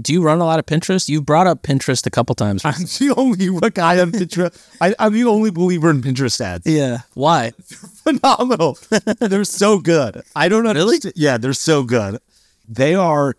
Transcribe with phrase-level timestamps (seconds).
[0.00, 1.08] Do you run a lot of Pinterest?
[1.08, 2.64] You brought up Pinterest a couple times.
[2.64, 4.56] I'm the only guy on Pinterest.
[4.80, 6.66] I, I'm the only believer in Pinterest ads.
[6.66, 6.98] yeah.
[7.14, 7.52] Why?
[7.68, 7.78] They're
[8.18, 8.78] phenomenal.
[9.18, 10.22] they're so good.
[10.34, 10.72] I don't know.
[10.72, 10.98] Really?
[11.14, 12.18] Yeah, they're so good.
[12.68, 13.34] They are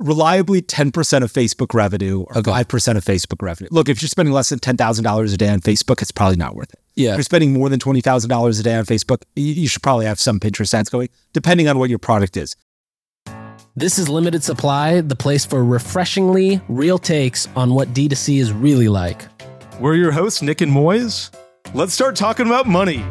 [0.00, 3.68] reliably 10% of Facebook revenue or 5% of Facebook revenue.
[3.70, 6.72] Look, if you're spending less than $10,000 a day on Facebook, it's probably not worth
[6.72, 6.80] it.
[6.96, 7.10] Yeah.
[7.12, 10.18] If you're spending more than $20,000 a day on Facebook, you, you should probably have
[10.18, 12.56] some Pinterest ads going, depending on what your product is.
[13.76, 18.86] This is Limited Supply, the place for refreshingly real takes on what D2C is really
[18.86, 19.26] like.
[19.80, 21.34] We're your hosts, Nik and Moiz.
[21.74, 23.04] Let's start talking about money.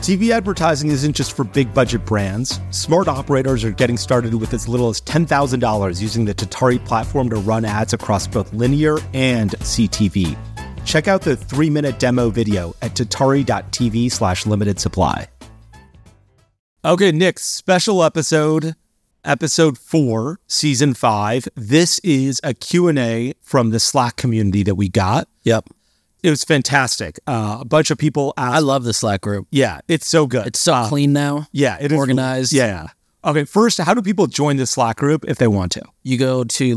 [0.00, 2.58] TV advertising isn't just for big budget brands.
[2.70, 7.36] Smart operators are getting started with as little as $10,000 using the Tatari platform to
[7.36, 10.38] run ads across both linear and CTV.
[10.86, 15.28] Check out the three minute demo video at tatari.tv slash limited supply.
[16.82, 18.74] Okay, Nik, special episode,
[19.24, 21.48] episode four, season five.
[21.54, 25.28] This is a Q&A from the Slack community that we got.
[25.42, 25.68] Yep.
[26.22, 27.20] It was fantastic.
[27.26, 28.54] Uh, a bunch of people asked.
[28.54, 29.46] I love the Slack group.
[29.50, 30.46] Yeah, it's so good.
[30.46, 31.46] It's so clean now.
[31.52, 32.52] yeah, it is organized.
[32.52, 32.88] Yeah.
[33.24, 35.82] Okay, first, how do people join the Slack group if they want to?
[36.02, 36.74] You go to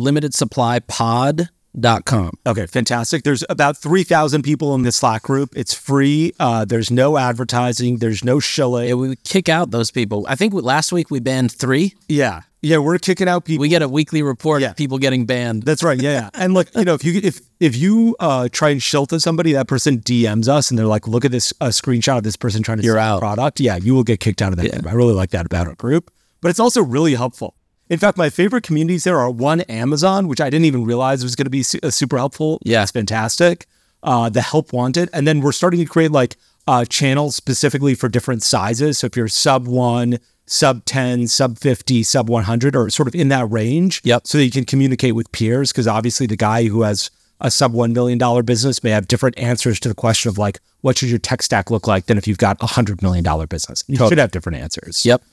[1.77, 2.31] limitedsupplypod.com.
[2.45, 3.23] Okay, fantastic.
[3.23, 5.49] There's about 3,000 people in the Slack group.
[5.55, 6.33] It's free.
[6.39, 7.97] Uh, there's no advertising.
[7.97, 8.87] There's no shilling.
[8.89, 10.25] Yeah, we kick out those people.
[10.27, 11.93] I think last week we banned three.
[12.07, 12.41] yeah.
[12.63, 13.61] Yeah, we're kicking out people.
[13.61, 14.71] We get a weekly report Yeah.
[14.71, 15.61] of people getting banned.
[15.61, 15.97] That's right.
[16.01, 16.29] Yeah, yeah.
[16.33, 19.53] And look, you know, if you if if you uh, try and shill to somebody,
[19.53, 22.63] that person DMs us and they're like, "Look at this uh, screenshot of this person
[22.63, 23.19] trying to You're sell out.
[23.19, 24.87] product." Yeah, you will get kicked out of that group.
[24.87, 26.09] I really like that about our group,
[26.41, 27.53] but it's also really helpful.
[27.89, 31.35] In fact, my favorite communities there are one Amazon, which I didn't even realize was
[31.35, 32.59] going to be su- uh, super helpful.
[32.63, 32.83] Yeah.
[32.83, 33.65] it's fantastic.
[34.03, 36.35] Uh, the help wanted, and then we're starting to create like
[36.67, 38.99] uh, channels specifically for different sizes.
[38.99, 43.29] So if you're sub one, sub 10, sub 50, sub 100, or sort of in
[43.29, 44.01] that range.
[44.03, 44.27] Yep.
[44.27, 45.71] So that you can communicate with peers.
[45.71, 49.79] Because obviously, the guy who has a sub $1 million business may have different answers
[49.79, 52.37] to the question of like, what should your tech stack look like than if you've
[52.37, 53.83] got a $100 million business?
[53.87, 55.05] You should have different answers.
[55.05, 55.23] Yep.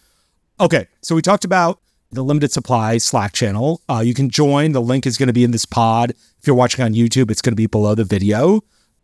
[0.60, 0.86] Okay.
[1.02, 1.80] So we talked about
[2.14, 3.82] the limited supply Slack channel.
[3.88, 4.72] Uh, you can join.
[4.72, 6.10] The link is going to be in this pod.
[6.10, 8.62] If you're watching on YouTube, it's going to be below the video.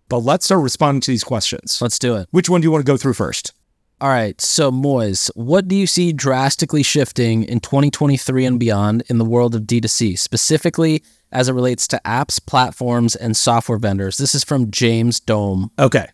[0.08, 1.80] But let's start responding to these questions.
[1.80, 2.28] Let's do it.
[2.30, 3.52] Which one do you want to go through first?
[4.00, 4.40] All right.
[4.40, 9.54] So, Moiz, what do you see drastically shifting in 2023 and beyond in the world
[9.54, 14.16] of D2C, specifically as it relates to apps, platforms, and software vendors?
[14.16, 15.70] This is from James Dome.
[15.78, 16.06] Okay.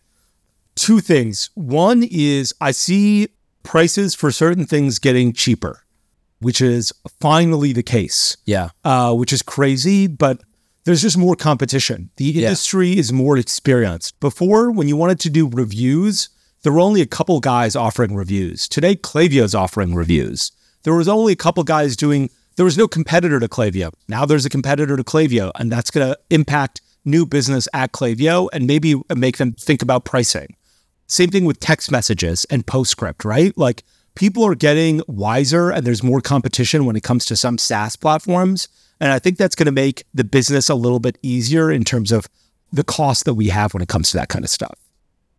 [0.75, 1.49] Two things.
[1.55, 3.29] One is I see
[3.63, 5.83] prices for certain things getting cheaper,
[6.39, 8.69] which is finally the case, Yeah.
[8.83, 10.41] uh, which is crazy, but
[10.85, 12.09] there's just more competition.
[12.17, 14.19] The industry is more experienced.
[14.19, 16.29] Before, when you wanted to do reviews,
[16.63, 18.67] there were only a couple guys offering reviews.
[18.67, 20.51] Today, Klaviyo's offering reviews.
[20.83, 23.91] There was only a couple guys doing, there was no competitor to Klaviyo.
[24.07, 28.47] Now there's a competitor to Klaviyo, and that's going to impact new business at Klaviyo
[28.53, 30.55] and maybe make them think about pricing.
[31.07, 33.57] Same thing with text messages and Postscript, right?
[33.57, 33.83] Like
[34.17, 38.67] people are getting wiser and there's more competition when it comes to some SaaS platforms.
[38.99, 42.11] And I think that's going to make the business a little bit easier in terms
[42.11, 42.27] of
[42.73, 44.73] the cost that we have when it comes to that kind of stuff.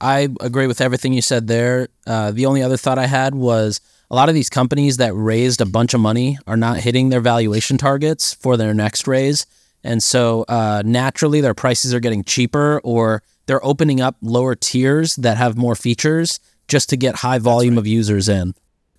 [0.00, 1.88] I agree with everything you said there.
[2.06, 3.80] Uh, the only other thought I had was
[4.12, 7.20] a lot of these companies that raised a bunch of money are not hitting their
[7.20, 9.44] valuation targets for their next raise.
[9.82, 15.16] And so uh, naturally, their prices are getting cheaper or they're opening up lower tiers
[15.16, 16.38] that have more features
[16.68, 18.54] just to get high volume of users in.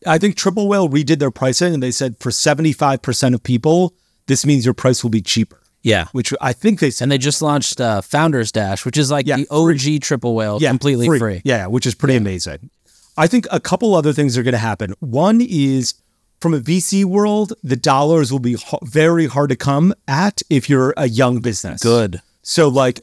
[0.08, 3.94] I think Triple Whale redid their pricing and they said for 75% of people,
[4.28, 6.06] this means your price will be cheaper, Yeah.
[6.12, 7.06] which I think they said.
[7.06, 10.60] And they just launched uh, Founders Dash, which is like Yeah, the OG Triple Whale,
[10.62, 11.42] yeah, completely free.
[11.44, 12.70] Yeah, which is pretty amazing.
[13.18, 14.94] I think a couple other things are going to happen.
[15.00, 15.96] One is
[16.40, 20.70] from a VC world, the dollars will be h- very hard to come at if
[20.70, 21.82] you're a young business.
[21.84, 22.22] Good.
[22.44, 23.02] So, like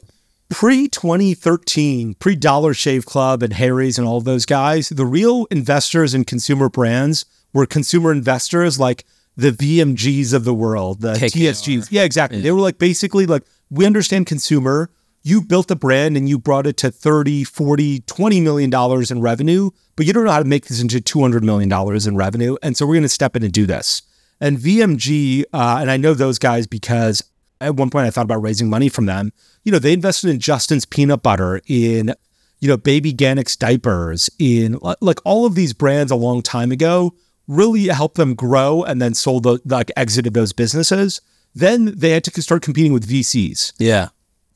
[0.49, 6.13] pre 2013, pre Dollar Shave Club and Harry's and all those guys, the real investors
[6.13, 11.51] in consumer brands were consumer investors like the VMGs of the world, the KKR.
[11.51, 11.87] TSGs.
[11.91, 12.41] Yeah, exactly.
[12.41, 14.89] They were like basically like, we understand consumer.
[15.23, 19.21] You built a brand and you brought it to 30, 40, 20 million dollars in
[19.21, 22.55] revenue, but you don't know how to make this into 200 million dollars in revenue.
[22.63, 24.01] And so we're going to step in and do this.
[24.39, 27.23] And VMG, uh, and I know those guys because
[27.61, 29.31] at one point I thought about raising money from them.
[29.63, 32.13] You know, they invested in Justin's peanut butter, in,
[32.59, 37.13] you know, Babyganics diapers, in like all of these brands a long time ago,
[37.47, 41.21] really helped them grow and then sold, the, like exited those businesses.
[41.55, 43.73] Then they had to start competing with VCs.
[43.79, 44.09] Yeah.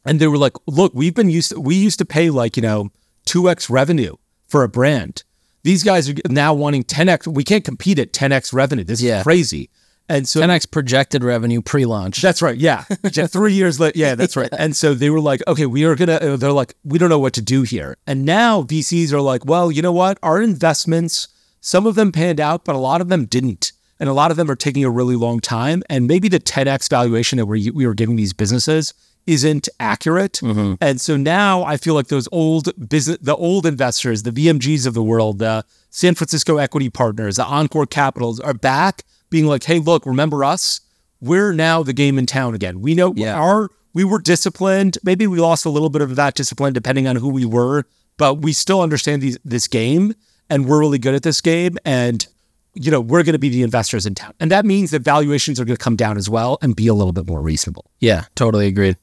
[0.06, 2.62] And they were like, look, we've been used to, we used to pay like, you
[2.64, 2.90] know,
[3.28, 4.16] 2x revenue
[4.48, 5.24] for a brand.
[5.64, 7.28] These guys are now wanting 10x.
[7.28, 8.84] We can't compete at 10x revenue.
[8.84, 9.18] This Yeah.
[9.20, 9.70] is crazy.
[10.12, 12.22] And so 10x projected revenue pre-launch.
[12.22, 12.58] That's right.
[12.58, 12.82] Yeah.
[13.06, 13.98] Three years later.
[13.98, 14.50] Yeah, that's right.
[14.52, 17.20] And so they were like, okay, we are going to, they're like, we don't know
[17.20, 17.96] what to do here.
[18.06, 20.20] And now VCs are like, well, you know what?
[20.22, 21.30] Our investments,
[21.62, 23.72] some of them panned out, but a lot of them didn't.
[24.02, 25.82] And a lot of them are taking a really long time.
[25.90, 28.94] And maybe the 10x valuation that we, we were giving these businesses
[29.28, 30.42] isn't accurate.
[30.44, 30.74] Mm-hmm.
[30.82, 34.94] And so now I feel like those old business, the old investors, the VMGs of
[34.94, 39.80] the world, the San Francisco Equity Partners, the Encore Capitals are back being like, hey,
[39.80, 40.82] look, remember us?
[41.20, 42.82] We're now the game in town again.
[42.82, 43.36] We know yeah.
[43.36, 45.00] our we were disciplined.
[45.04, 47.86] Maybe we lost a little bit of that discipline depending on who we were,
[48.18, 50.14] but we still understand these, this game
[50.50, 51.78] and we're really good at this game.
[51.84, 52.26] And
[52.74, 54.34] you know, we're going to be the investors in town.
[54.40, 56.94] And that means that valuations are going to come down as well and be a
[56.94, 57.92] little bit more reasonable.
[58.00, 58.96] Yeah, totally agreed.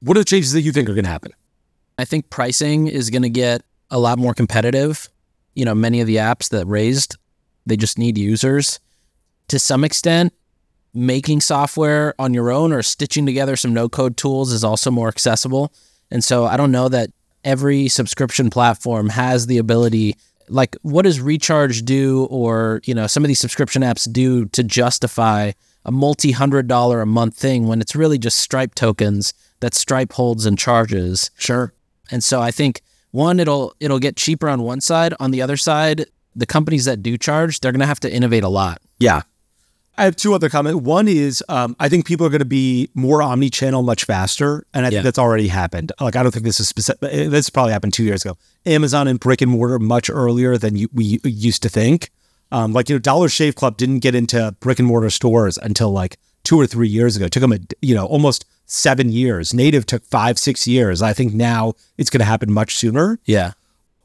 [0.00, 1.32] What are the changes that you think are going to happen?
[1.96, 5.08] I think pricing is going to get a lot more competitive.
[5.54, 7.16] You know, many of the apps that raised,
[7.66, 8.78] they just need users.
[9.48, 10.32] To some extent,
[10.94, 15.08] making software on your own or stitching together some no code tools is also more
[15.08, 15.72] accessible.
[16.10, 17.10] And so I don't know that
[17.44, 20.16] every subscription platform has the ability
[20.50, 24.64] like what does recharge do or you know some of these subscription apps do to
[24.64, 25.52] justify
[25.84, 30.46] a multi-hundred dollar a month thing when it's really just stripe tokens that Stripe holds
[30.46, 31.30] and charges.
[31.36, 31.72] Sure.
[32.10, 35.14] And so I think one, it'll it'll get cheaper on one side.
[35.18, 36.06] On the other side,
[36.36, 38.80] the companies that do charge, they're going to have to innovate a lot.
[38.98, 39.22] Yeah.
[39.98, 40.80] I have two other comments.
[40.80, 44.86] One is um, I think people are going to be more omni-channel much faster, and
[44.86, 44.98] I yeah.
[44.98, 45.92] think that's already happened.
[46.00, 47.00] Like I don't think this is specific.
[47.00, 48.38] This probably happened two years ago.
[48.64, 52.10] Amazon and brick and mortar much earlier than you, we used to think.
[52.52, 55.90] Um, like you know, Dollar Shave Club didn't get into brick and mortar stores until
[55.90, 57.26] like two or three years ago.
[57.26, 59.52] It took them a you know almost seven years.
[59.52, 61.02] Native took five, six years.
[61.02, 63.18] I think now it's going to happen much sooner.
[63.24, 63.52] Yeah.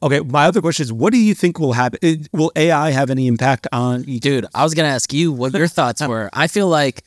[0.03, 0.19] Okay.
[0.19, 2.25] My other question is, what do you think will happen?
[2.33, 4.01] Will AI have any impact on?
[4.01, 6.29] Dude, I was going to ask you what your thoughts were.
[6.33, 7.03] I feel like,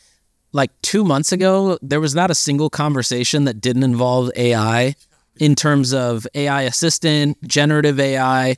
[0.53, 4.95] like two months ago, there was not a single conversation that didn't involve AI
[5.39, 8.57] in terms of AI assistant, generative AI,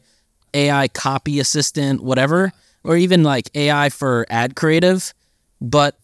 [0.54, 2.52] AI copy assistant, whatever,
[2.84, 5.12] or even like AI for ad creative.
[5.60, 5.98] But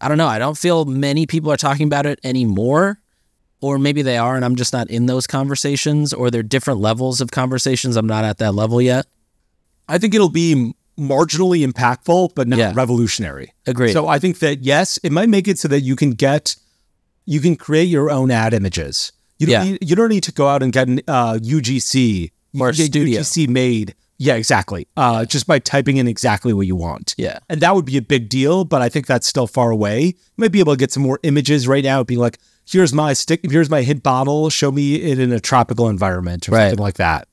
[0.00, 0.26] I don't know.
[0.26, 2.98] I don't feel many people are talking about it anymore.
[3.60, 7.20] Or maybe they are, and I'm just not in those conversations, or they're different levels
[7.20, 7.96] of conversations.
[7.96, 9.06] I'm not at that level yet.
[9.88, 12.72] I think it'll be marginally impactful, but not yeah.
[12.74, 13.54] revolutionary.
[13.66, 13.92] Agreed.
[13.92, 16.56] So I think that yes, it might make it so that you can get,
[17.24, 19.12] you can create your own ad images.
[19.38, 19.72] You don't, yeah.
[19.72, 23.20] need, you don't need to go out and get an uh, UGC or studio.
[23.20, 24.88] UGC made yeah, exactly.
[24.96, 27.14] Uh, just by typing in exactly what you want.
[27.18, 27.38] Yeah.
[27.48, 30.04] And that would be a big deal, but I think that's still far away.
[30.04, 31.98] You might be able to get some more images right now.
[31.98, 34.50] It'd be like, here's my stick, here's my Hint bottle.
[34.50, 36.68] Show me it in a tropical environment or right.
[36.68, 37.28] something like that.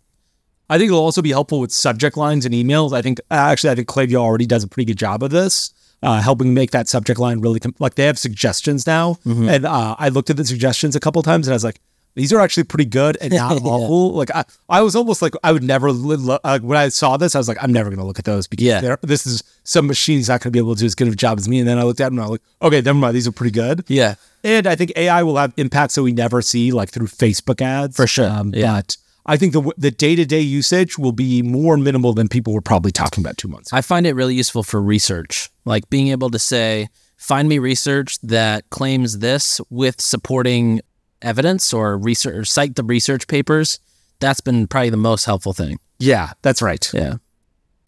[0.70, 2.94] I think it'll also be helpful with subject lines and emails.
[2.94, 6.22] I think actually, I think Klaviyo already does a pretty good job of this, uh,
[6.22, 9.16] helping make that subject line really com- like they have suggestions now.
[9.26, 9.50] Mm-hmm.
[9.50, 11.80] And uh, I looked at the suggestions a couple times and I was like,
[12.16, 13.68] these are actually pretty good and not yeah.
[13.68, 14.14] awful.
[14.14, 17.36] Like I, I was almost like I would never look, uh, when I saw this,
[17.36, 18.96] I was like, I'm never gonna look at those because yeah.
[19.02, 21.18] this is some machine he's not gonna be able to do as good of a
[21.18, 21.60] job as me.
[21.60, 23.32] And then I looked at them and I was like, okay, never mind, these are
[23.32, 23.84] pretty good.
[23.88, 24.16] Yeah.
[24.44, 27.96] And I think AI will have impacts that we never see, like through Facebook ads,
[27.96, 28.30] for sure.
[28.30, 28.76] Um, yeah.
[28.76, 32.54] But I think the the day to day usage will be more minimal than people
[32.54, 33.72] were probably talking about two months.
[33.72, 33.78] Ago.
[33.78, 38.20] I find it really useful for research, like being able to say, find me research
[38.22, 40.82] that claims this with supporting
[41.24, 43.80] evidence or research or cite the research papers,
[44.20, 45.80] that's been probably the most helpful thing.
[46.00, 46.90] Yeah, that's right.
[46.94, 47.16] Yeah.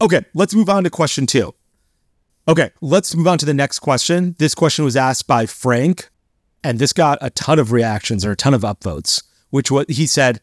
[0.01, 1.53] Okay, let's move on to question two.
[2.47, 4.35] Okay, let's move on to the next question.
[4.37, 6.09] This question was asked by Frank,
[6.63, 10.05] and this got a ton of reactions or a ton of upvotes, which what he
[10.05, 10.41] said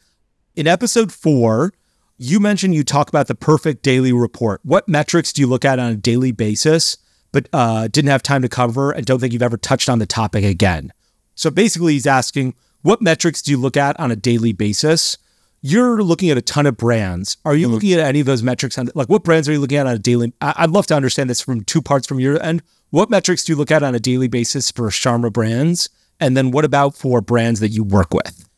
[0.56, 1.72] in episode four,
[2.18, 4.61] you mentioned you talk about the perfect daily report.
[4.64, 6.96] What metrics do you look at on a daily basis,
[7.30, 10.06] but uh, didn't have time to cover and don't think you've ever touched on the
[10.06, 10.92] topic again?
[11.34, 15.19] So basically, he's asking, what metrics do you look at on a daily basis?
[15.61, 17.37] You're looking at a ton of brands.
[17.45, 17.75] Are you mm-hmm.
[17.75, 19.95] looking at any of those metrics on like what brands are you looking at on
[19.95, 20.33] a daily?
[20.41, 22.62] I'd love to understand this from two parts from your end.
[22.91, 25.89] What metrics do you look at on a daily basis for Sharma brands?
[26.21, 28.49] And then what about for brands that you work with?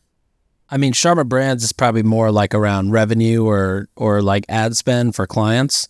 [0.69, 5.15] I mean, Sharma brands is probably more like around revenue or or like ad spend
[5.15, 5.87] for clients.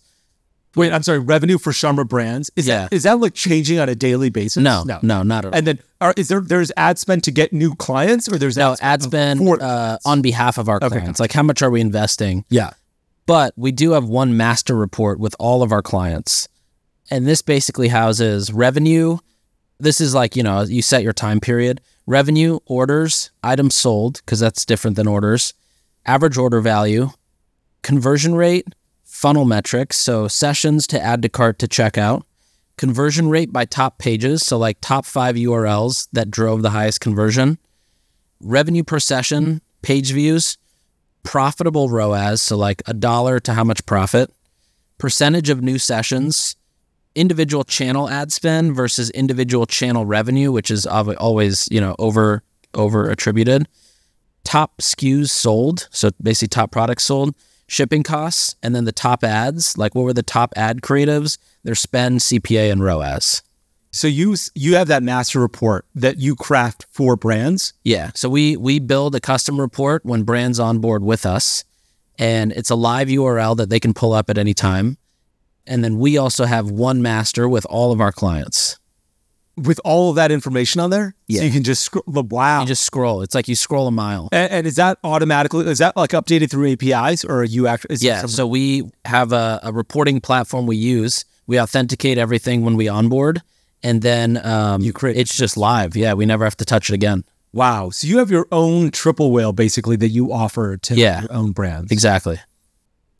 [0.76, 1.18] Wait, I'm sorry.
[1.18, 2.82] Revenue for Sharma brands is yeah.
[2.82, 4.62] that is that like changing on a daily basis?
[4.62, 5.58] No, no, no, not at all.
[5.58, 8.72] And then, are, is there there's ad spend to get new clients, or there's no
[8.74, 10.88] ad, ad spend for, uh, on behalf of our okay.
[10.88, 11.18] clients?
[11.18, 12.44] Like, how much are we investing?
[12.50, 12.70] Yeah,
[13.24, 16.46] but we do have one master report with all of our clients,
[17.10, 19.16] and this basically houses revenue.
[19.80, 24.40] This is like you know you set your time period, revenue, orders, items sold because
[24.40, 25.54] that's different than orders,
[26.04, 27.10] average order value,
[27.82, 28.66] conversion rate
[29.16, 32.22] funnel metrics, so sessions to add to cart to checkout,
[32.76, 37.56] conversion rate by top pages, so like top five URLs that drove the highest conversion,
[38.40, 40.58] revenue per session, page views,
[41.22, 44.30] profitable ROAS, so like a dollar to how much profit,
[44.98, 46.54] percentage of new sessions,
[47.14, 52.42] individual channel ad spend versus individual channel revenue, which is always, you know, over
[52.74, 53.66] over attributed,
[54.44, 57.34] top SKUs sold, so basically top products sold,
[57.66, 61.74] shipping costs, and then the top ads, like what were the top ad creatives, their
[61.74, 63.42] spend, CPA, and ROAS.
[63.90, 67.72] So you you have that master report that you craft for brands.
[67.82, 68.10] Yeah.
[68.14, 71.64] So we we build a custom report when brands on board with us,
[72.18, 74.98] and it's a live URL that they can pull up at any time.
[75.66, 78.78] And then we also have one master with all of our clients.
[79.56, 81.40] With all of that information on there, yeah.
[81.40, 82.04] So you can just scroll.
[82.06, 83.22] Wow, you just scroll.
[83.22, 84.28] It's like you scroll a mile.
[84.30, 85.66] And, and, is that automatically?
[85.66, 87.96] Is that like updated through APIs, or are you actually?
[88.00, 88.26] Yeah.
[88.26, 91.24] So we have a, a reporting platform we use.
[91.46, 93.40] We authenticate everything when we onboard,
[93.82, 95.16] and then um, you create.
[95.16, 95.96] It's just live.
[95.96, 97.24] Yeah, we never have to touch it again.
[97.56, 97.88] Wow.
[97.88, 101.52] So you have your own triple whale basically that you offer to yeah, your own
[101.52, 101.90] brands.
[101.90, 102.38] Exactly.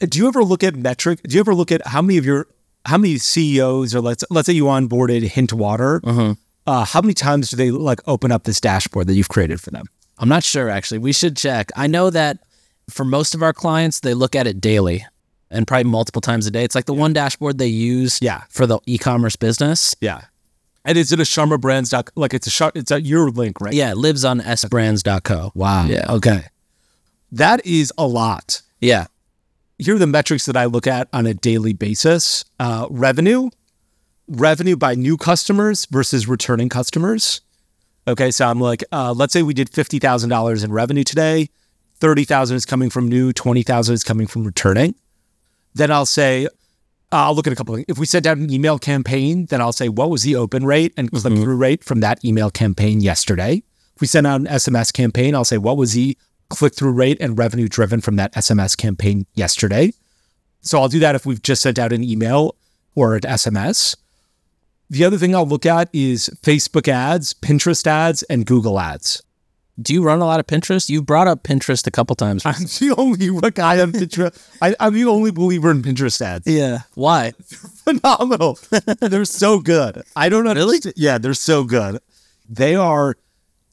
[0.02, 1.21] Uh, do you ever look at metric?
[1.23, 2.47] Do you ever look at how many of your
[2.87, 6.00] how many CEOs or let's let's say you onboarded Hintwater?
[6.00, 6.33] Mm-hmm.
[6.66, 9.71] Uh, how many times do they like open up this dashboard that you've created for
[9.71, 9.87] them?
[10.19, 10.99] I'm not sure actually.
[10.99, 11.71] We should check.
[11.76, 12.38] I know that
[12.88, 15.05] for most of our clients, they look at it daily
[15.50, 16.64] and probably multiple times a day.
[16.64, 17.00] It's like the yeah.
[17.00, 18.43] one dashboard they use yeah.
[18.49, 19.95] for the e-commerce business.
[20.00, 20.23] Yeah.
[20.85, 23.75] And is it a SharmaBrands dot like it's a Shar- it's a your link, right?
[23.75, 25.52] Yeah, it lives on sbrands.co.
[25.55, 25.87] Wow.
[25.87, 26.07] Yeah.
[26.09, 26.45] Okay.
[27.33, 28.62] That is a lot.
[28.81, 29.07] Yeah.
[29.78, 32.47] Here are the metrics that I look at on a daily basis.
[32.59, 33.50] Uh, revenue,
[34.26, 37.42] revenue by new customers versus returning customers.
[38.09, 41.50] Okay, so I'm like, uh, let's say we did fifty thousand dollars in revenue today.
[41.97, 43.35] Thirty thousand is coming from new.
[43.35, 44.95] Twenty thousand is coming from returning.
[45.75, 46.49] Then I'll say,
[47.12, 47.87] I'll look at a couple of things.
[47.88, 50.95] If we sent out an email campaign, then I'll say, what was the open rate
[50.97, 51.59] and click through mm-hmm.
[51.59, 53.62] rate from that email campaign yesterday?
[53.95, 56.16] If we sent out an SMS campaign, I'll say, what was the
[56.49, 59.93] click through rate and revenue driven from that SMS campaign yesterday?
[60.61, 62.57] So I'll do that if we've just sent out an email
[62.95, 63.97] or an SMS.
[64.88, 69.23] The other thing I'll look at is Facebook ads, Pinterest ads, and Google ads.
[69.81, 70.88] Do you run a lot of Pinterest?
[70.88, 72.47] You brought up Pinterest a couple times.
[72.47, 74.49] I'm the only guy on Pinterest.
[74.62, 76.47] I, am the only believer in Pinterest ads.
[76.47, 76.81] Yeah.
[76.95, 77.33] Why?
[77.85, 78.59] They're phenomenal.
[79.00, 80.03] they're so good.
[80.17, 80.55] I don't know.
[80.55, 80.79] Really?
[80.97, 82.00] Yeah, they're so good.
[82.49, 83.17] They are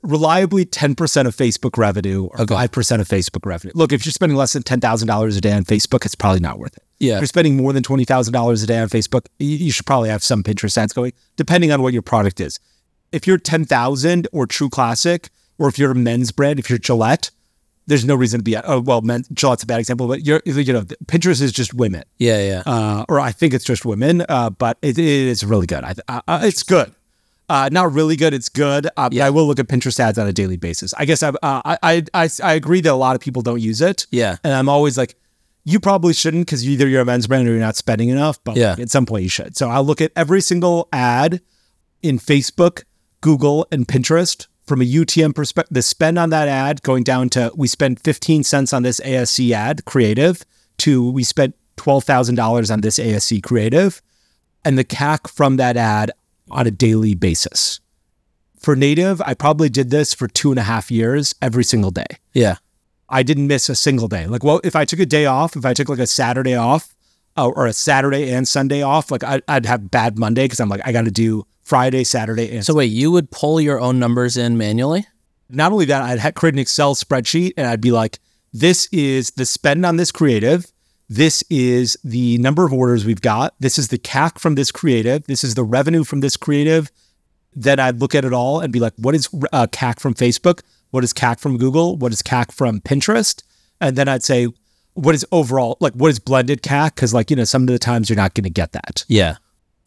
[0.04, 2.54] reliably 10% of Facebook revenue or okay.
[2.54, 3.72] 5% of Facebook revenue.
[3.74, 6.76] Look, if you're spending less than $10,000 a day on Facebook, it's probably not worth
[6.78, 6.84] it.
[7.00, 7.16] Yeah.
[7.16, 10.44] If you're spending more than $20,000 a day on Facebook, you should probably have some
[10.44, 12.60] Pinterest ads going, depending on what your product is.
[13.12, 17.32] If you're 10,000 or True Classic, or if you're a men's brand, if you're Gillette,
[17.86, 18.56] there's no reason to be.
[18.56, 22.04] Oh well, men, Gillette's a bad example, but you're you know Pinterest is just women.
[22.18, 22.64] Yeah, yeah.
[22.66, 25.84] Uh, or I think it's just women, uh, but it, it is really good.
[25.84, 26.94] I, uh, it's good.
[27.50, 28.34] Uh, not really good.
[28.34, 28.88] It's good.
[28.96, 29.26] Uh, yeah.
[29.26, 30.94] I will look at Pinterest ads on a daily basis.
[30.98, 33.82] I guess uh, I, I, I I agree that a lot of people don't use
[33.82, 34.08] it.
[34.12, 35.16] Yeah, and I'm always like,
[35.66, 38.44] you probably shouldn't because either you're a men's brand or you're not spending enough.
[38.44, 38.76] But yeah.
[38.80, 39.58] at some point you should.
[39.58, 41.42] So I'll look at every single ad
[42.02, 42.84] in Facebook,
[43.22, 47.52] Google, and Pinterest from a UTM perspective, the spend on that ad going down to
[47.56, 50.44] we spent 15 cents on this ASC ad creative
[50.78, 54.02] to we spent $12,000 on this ASC creative
[54.64, 56.12] and the CAC from that ad
[56.54, 57.80] on a daily basis.
[58.58, 62.06] For native, I probably did this for two and a half years every single day.
[62.34, 62.58] Yeah.
[63.10, 64.26] I didn't miss a single day.
[64.26, 66.96] Like, well, if I took a day off, if I took like a Saturday off
[67.38, 70.70] uh, or a Saturday and Sunday off, like I, would have bad Monday because I'm
[70.70, 74.00] like, I got to do Friday, Saturday, and so wait, you would pull your own
[74.00, 75.06] numbers in manually?
[75.50, 78.20] Not only that, I'd create an Excel spreadsheet and I'd be like,
[78.52, 80.73] this is the spend on this creative.
[81.10, 83.54] This is the number of orders we've got.
[83.60, 85.26] This is the CAC from this creative.
[85.26, 86.92] This is the revenue from this creative.
[87.56, 90.62] Then I'd look at it all and be like, what is uh, CAC from Facebook?
[90.92, 91.98] What is CAC from Google?
[91.98, 93.44] What is CAC from Pinterest?
[93.80, 94.48] And then I'd say,
[94.94, 96.96] what is overall, like, what is blended CAC?
[96.96, 99.06] Because, like, you know, some of the times you're not going to get that.
[99.08, 99.38] Yeah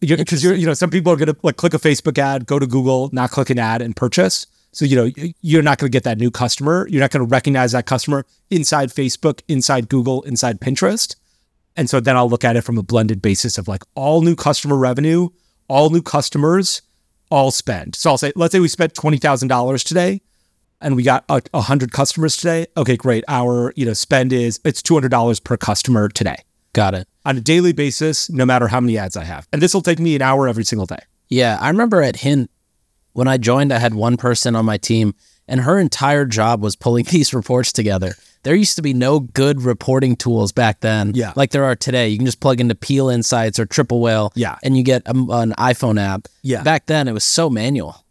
[0.01, 2.67] because you know, some people are going to like click a Facebook ad, go to
[2.67, 4.47] Google, not click an ad and purchase.
[4.77, 6.87] So, you know, you're not going to get that new customer.
[6.91, 11.17] You're not going to recognize that customer inside Facebook, inside Google, inside Pinterest.
[11.77, 14.37] And so then I'll look at it from a blended basis of like all new
[14.37, 15.31] customer revenue,
[15.67, 16.83] all new customers,
[17.31, 17.97] all spend.
[17.97, 20.21] So I'll say, let's say we spent $20,000 today
[20.83, 22.67] and we got uh, a, 100 customers today.
[22.77, 23.25] Okay, great.
[23.29, 26.37] Our, you know, spend is it's $200 per customer today.
[26.75, 27.09] Got it.
[27.25, 29.49] On a daily basis, no matter how many ads I have.
[29.55, 31.01] And this will take me an hour every single day.
[31.31, 31.57] Yeah.
[31.63, 32.51] I remember at Hint,
[33.17, 35.15] when I joined, I had one person on my team,
[35.49, 38.15] and her entire job was pulling these reports together.
[38.43, 41.13] there used to be no good reporting tools back then.
[41.15, 41.33] Yeah.
[41.35, 42.09] Like there are today.
[42.09, 44.33] You can just plug into Peel Insights or Triple Whale.
[44.37, 44.57] Yeah.
[44.63, 46.29] And you get a, an iPhone app.
[46.43, 46.63] Yeah.
[46.63, 48.05] Back then, it was so manual.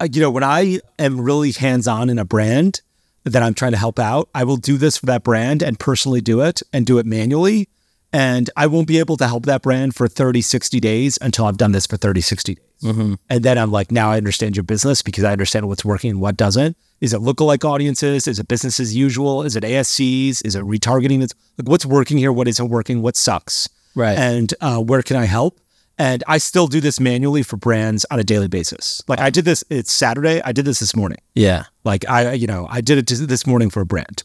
[0.00, 2.82] Uh, you know, when I am really hands on in a brand
[3.24, 6.20] that I'm trying to help out, I will do this for that brand and personally
[6.20, 7.68] do it and do it manually.
[8.12, 11.58] And I won't be able to help that brand for 30, 60 days until I've
[11.58, 12.67] done this for 30, 60 days.
[12.82, 16.20] And then I'm like, now I understand your business because I understand what's working and
[16.20, 16.76] what doesn't.
[17.00, 18.26] Is it lookalike audiences?
[18.26, 19.42] Is it business as usual?
[19.42, 20.44] Is it ASCs?
[20.44, 21.20] Is it retargeting?
[21.20, 22.32] That's like what's working here?
[22.32, 23.02] What isn't working?
[23.02, 23.68] What sucks?
[23.94, 24.16] Right.
[24.18, 25.60] And uh, where can I help?
[26.00, 29.02] And I still do this manually for brands on a daily basis.
[29.08, 30.40] Like I did this, it's Saturday.
[30.44, 31.18] I did this this morning.
[31.34, 31.64] Yeah.
[31.84, 34.22] Like I, you know, I did it this morning for a brand.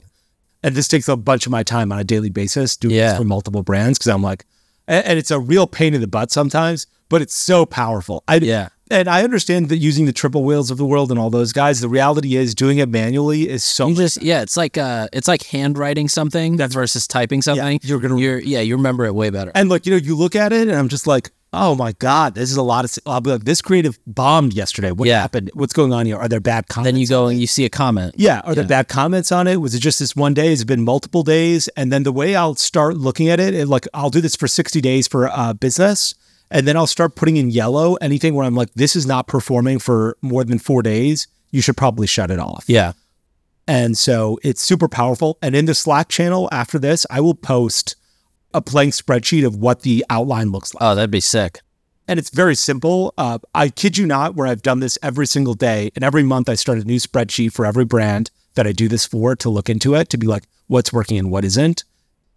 [0.62, 3.10] And this takes a bunch of my time on a daily basis doing Yeah.
[3.10, 4.46] this for multiple brands because I'm like,
[4.88, 8.24] and it's a real pain in the butt sometimes, but it's so powerful.
[8.28, 8.70] I, Yeah.
[8.92, 11.80] And I understand that using the Triple Whales of the world and all those guys,
[11.80, 15.28] the reality is doing it manually is so You just yeah, it's like uh, it's
[15.28, 17.80] like handwriting something versus typing something.
[17.82, 19.52] you're gonna- you're yeah, you remember it way better.
[19.56, 22.36] And like, you know, you look at it and I'm just like, oh my God,
[22.36, 24.92] this is a lot of, I'll be like, this creative bombed yesterday.
[24.92, 25.22] What Yeah.
[25.22, 25.50] happened?
[25.56, 26.18] What's going on here?
[26.18, 26.92] Are there bad comments?
[26.94, 28.14] then you go and you see a comment.
[28.18, 28.42] Yeah.
[28.44, 29.56] Are there bad comments on it?
[29.62, 30.50] Was it just this one day?
[30.50, 31.68] Has it been multiple days?
[31.78, 34.48] And then the way I'll start looking at it, it like I'll do this for
[34.48, 36.14] 60 days for uh, business.
[36.54, 39.80] And then I'll start putting in yellow anything where I'm like, this is not performing
[39.80, 41.28] for more than four days.
[41.50, 42.66] You should probably shut it off.
[42.68, 42.94] Yeah.
[43.68, 45.40] And so it's super powerful.
[45.42, 47.96] And in the Slack channel after this, I will post
[48.54, 50.84] a blank spreadsheet of what the outline looks like.
[50.84, 51.62] Oh, that'd be sick.
[52.08, 53.14] And it's very simple.
[53.18, 55.90] Uh, I kid you not, where I've done this every single day.
[55.96, 59.08] And every month I start a new spreadsheet for every brand that I do this
[59.08, 61.84] for to look into it, to be like, what's working and what isn't.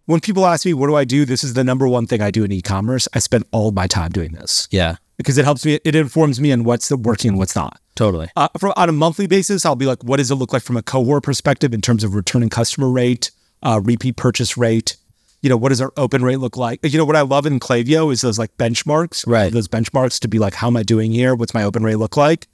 [0.07, 1.25] When people ask me, what do I do?
[1.25, 3.09] This is the number one thing I do in e commerce.
[3.13, 4.95] I spend all my time doing this Yeah.
[5.17, 7.79] because it helps me, it informs me on what's working and what's not.
[7.95, 8.29] Totally.
[8.37, 10.77] Uh, for, on a monthly basis, I'll be like, what does it look like from
[10.77, 13.31] a cohort perspective in terms of returning customer rate,
[13.63, 14.95] uh, repeat purchase rate?
[15.41, 16.79] You know, what does our open rate look like?
[16.83, 19.51] You know, what I love in Klaviyo is those like benchmarks, Right.
[19.51, 21.35] Those benchmarks to be like, how am I doing here?
[21.35, 22.47] What's my open rate look like?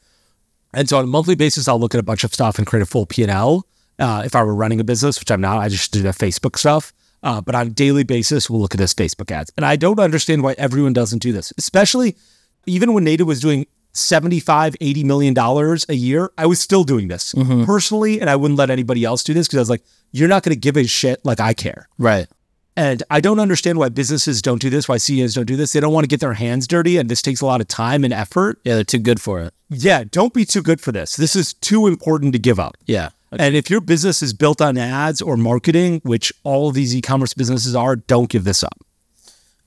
[0.74, 2.82] And so on a monthly basis, I'll look at a bunch of stuff and create
[2.82, 3.68] a full P and L.
[4.00, 6.58] Uh, if I were running a business, which I'm not, I just do the Facebook
[6.58, 6.92] stuff.
[7.24, 9.52] Uh, but on a daily basis, we'll look at this Facebook ads.
[9.56, 12.18] And I don't understand why everyone doesn't do this, especially
[12.66, 17.08] even when Native was doing 75, 80 million dollars a year, I was still doing
[17.08, 17.34] this
[17.66, 18.20] personally.
[18.20, 20.54] And I wouldn't let anybody else do this because I was like, you're not going
[20.54, 21.88] to give a shit like I care.
[21.98, 22.28] Right.
[22.76, 25.74] And I don't understand why businesses don't do this, why CEOs don't do this.
[25.74, 26.98] They don't want to get their hands dirty.
[26.98, 28.60] And this takes a lot of time and effort.
[28.64, 29.54] Yeah, they're too good for it.
[29.70, 31.16] Yeah, don't be too good for this.
[31.16, 32.76] This is too important to give up.
[32.86, 33.10] Yeah.
[33.40, 37.02] And if your business is built on ads or marketing, which all of these e
[37.02, 38.78] commerce businesses are, don't give this up.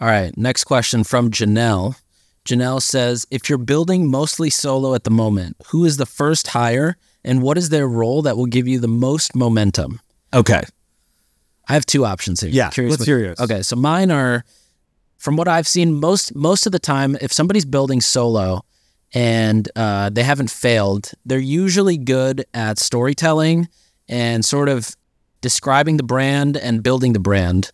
[0.00, 0.36] All right.
[0.36, 1.96] Next question from Janelle.
[2.44, 6.96] Janelle says, if you're building mostly solo at the moment, who is the first hire
[7.24, 10.00] and what is their role that will give you the most momentum?
[10.32, 10.62] Okay.
[11.68, 12.50] I have two options here.
[12.50, 13.40] Yeah, Curious let's what- hear yours.
[13.40, 14.44] Okay, so mine are
[15.18, 18.64] from what I've seen most most of the time if somebody's building solo
[19.16, 23.66] and uh, they haven't failed, they're usually good at storytelling
[24.10, 24.94] and sort of
[25.40, 27.72] describing the brand and building the brand.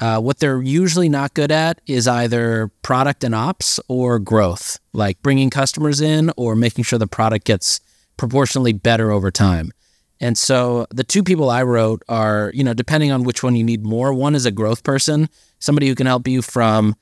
[0.00, 5.20] Uh, what they're usually not good at is either product and ops or growth, like
[5.20, 7.80] bringing customers in or making sure the product gets
[8.16, 9.72] proportionally better over time.
[10.20, 13.64] And so the two people I wrote are, you know, depending on which one you
[13.64, 14.14] need more.
[14.14, 15.28] One is a growth person,
[15.58, 16.94] somebody who can help you from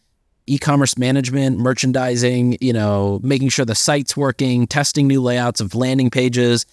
[0.46, 6.10] e-commerce management, merchandising, you know, making sure the site's working, testing new layouts of landing
[6.10, 6.66] pages,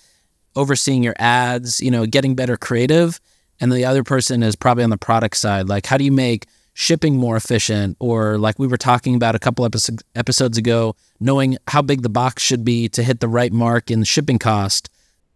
[0.55, 3.19] overseeing your ads, you know, getting better creative.
[3.59, 6.45] And the other person is probably on the product side, like how do you make
[6.73, 7.97] shipping more efficient?
[7.99, 9.65] Or like we were talking about a couple
[10.15, 13.99] episodes ago, knowing how big the box should be to hit the right mark in
[13.99, 14.89] the shipping cost.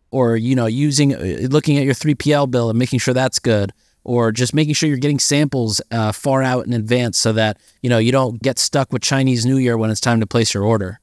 [0.10, 1.16] Or you know using
[1.50, 4.98] looking at your 3PL bill and making sure that's good or just making sure you're
[4.98, 8.92] getting samples uh, far out in advance so that you know you don't get stuck
[8.92, 11.00] with Chinese New Year when it's time to place your order.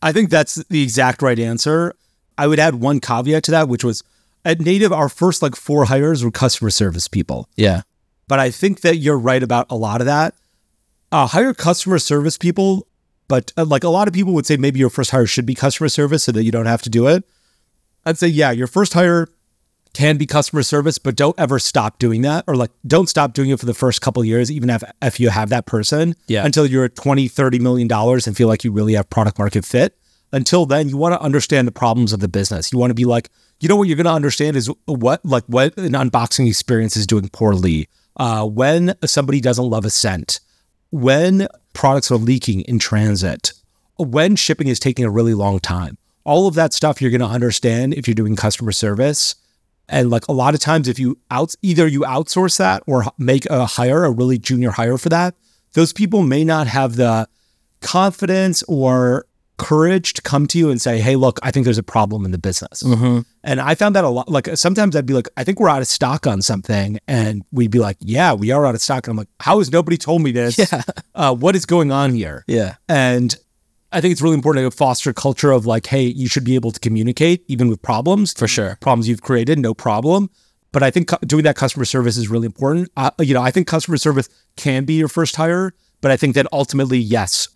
[0.00, 1.94] I think that's the exact right answer.
[2.36, 4.02] I would add one caveat to that, which was
[4.44, 7.48] at Native, our first like four hires were customer service people.
[7.56, 7.82] Yeah.
[8.26, 10.34] But I think that you're right about a lot of that.
[11.12, 12.86] Uh, hire customer service people,
[13.28, 15.54] but uh, like a lot of people would say maybe your first hire should be
[15.54, 17.24] customer service so that you don't have to do it.
[18.04, 19.28] I'd say, yeah, your first hire
[19.94, 23.50] can be customer service, but don't ever stop doing that or like don't stop doing
[23.50, 26.44] it for the first couple of years, even if, if you have that person Yeah.
[26.44, 29.64] until you're at 20, 30 million dollars and feel like you really have product market
[29.64, 29.96] fit.
[30.34, 32.72] Until then, you want to understand the problems of the business.
[32.72, 33.28] You want to be like,
[33.60, 37.06] you know what you're going to understand is what like what an unboxing experience is
[37.06, 37.86] doing poorly.
[38.16, 40.40] Uh, when somebody doesn't love a scent,
[40.90, 43.52] when products are leaking in transit,
[43.98, 45.98] when shipping is taking a really long time.
[46.24, 49.34] All of that stuff you're going to understand if you're doing customer service.
[49.88, 53.46] And like a lot of times, if you out either you outsource that or make
[53.46, 55.34] a hire, a really junior hire for that,
[55.74, 57.28] those people may not have the
[57.80, 59.26] confidence or
[59.58, 62.30] courage to come to you and say, Hey, look, I think there's a problem in
[62.30, 62.82] the business.
[62.82, 63.20] Mm-hmm.
[63.44, 64.28] And I found that a lot.
[64.28, 66.98] Like sometimes I'd be like, I think we're out of stock on something.
[67.06, 69.06] And we'd be like, Yeah, we are out of stock.
[69.06, 70.58] And I'm like, How has nobody told me this?
[70.72, 70.82] Yeah.
[71.14, 72.44] Uh, what is going on here?
[72.46, 72.76] Yeah.
[72.88, 73.34] And
[73.92, 76.54] I think it's really important to foster a culture of like, hey, you should be
[76.54, 78.32] able to communicate even with problems.
[78.32, 78.78] For sure.
[78.80, 80.30] Problems you've created, no problem.
[80.72, 82.90] But I think doing that customer service is really important.
[82.96, 86.34] Uh, you know, I think customer service can be your first hire, but I think
[86.34, 87.48] that ultimately, yes,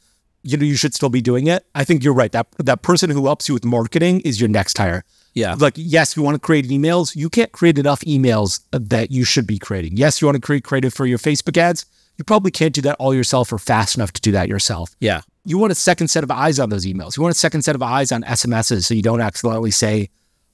[0.42, 1.64] you know, you should still be doing it.
[1.74, 2.30] I think you're right.
[2.30, 5.02] That that person who helps you with marketing is your next hire.
[5.34, 5.54] Yeah.
[5.58, 7.16] Like, yes, you want to create emails.
[7.16, 9.96] You can't create enough emails that you should be creating.
[9.96, 11.84] Yes, you want to create creative for your Facebook ads.
[12.16, 14.94] You probably can't do that all yourself or fast enough to do that yourself.
[15.00, 15.22] Yeah.
[15.46, 17.16] You want a second set of eyes on those emails.
[17.16, 20.10] You want a second set of eyes on SMSs so you don't accidentally say,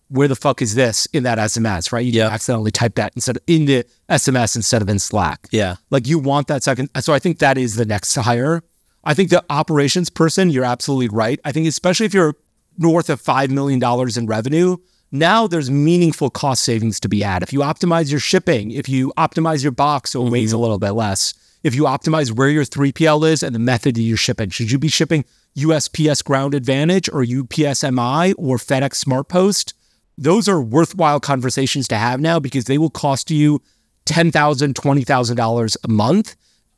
[0.08, 2.04] where the fuck is this in that SMS, right?
[2.04, 2.28] You Yeah.
[2.28, 5.48] accidentally type that instead of in the SMS instead of in Slack.
[5.50, 5.76] Yeah.
[5.90, 6.90] Like you want that second.
[7.00, 8.62] So I think that is the next hire.
[9.02, 11.40] I think the operations person, you're absolutely right.
[11.42, 12.34] I think especially if you're
[12.76, 13.82] north of $5 million
[14.16, 14.76] in revenue,
[15.10, 17.42] now there's meaningful cost savings to be had.
[17.42, 20.58] If you optimize your shipping, if you optimize your box so it weighs mm-hmm.
[20.58, 24.02] a little bit less, if you optimize where your 3PL is and the method that
[24.02, 25.24] you're shipping, should you be shipping
[25.56, 29.74] USPS Ground Advantage or UPSMI or FedEx Smart Post?
[30.18, 33.62] Those are worthwhile conversations to have now because they will cost you
[34.06, 36.36] $10,000, $20,000 a month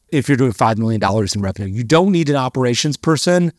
[0.09, 1.03] if you're doing $5 million
[1.35, 1.69] in revenue.
[1.69, 3.53] You don't need an operations person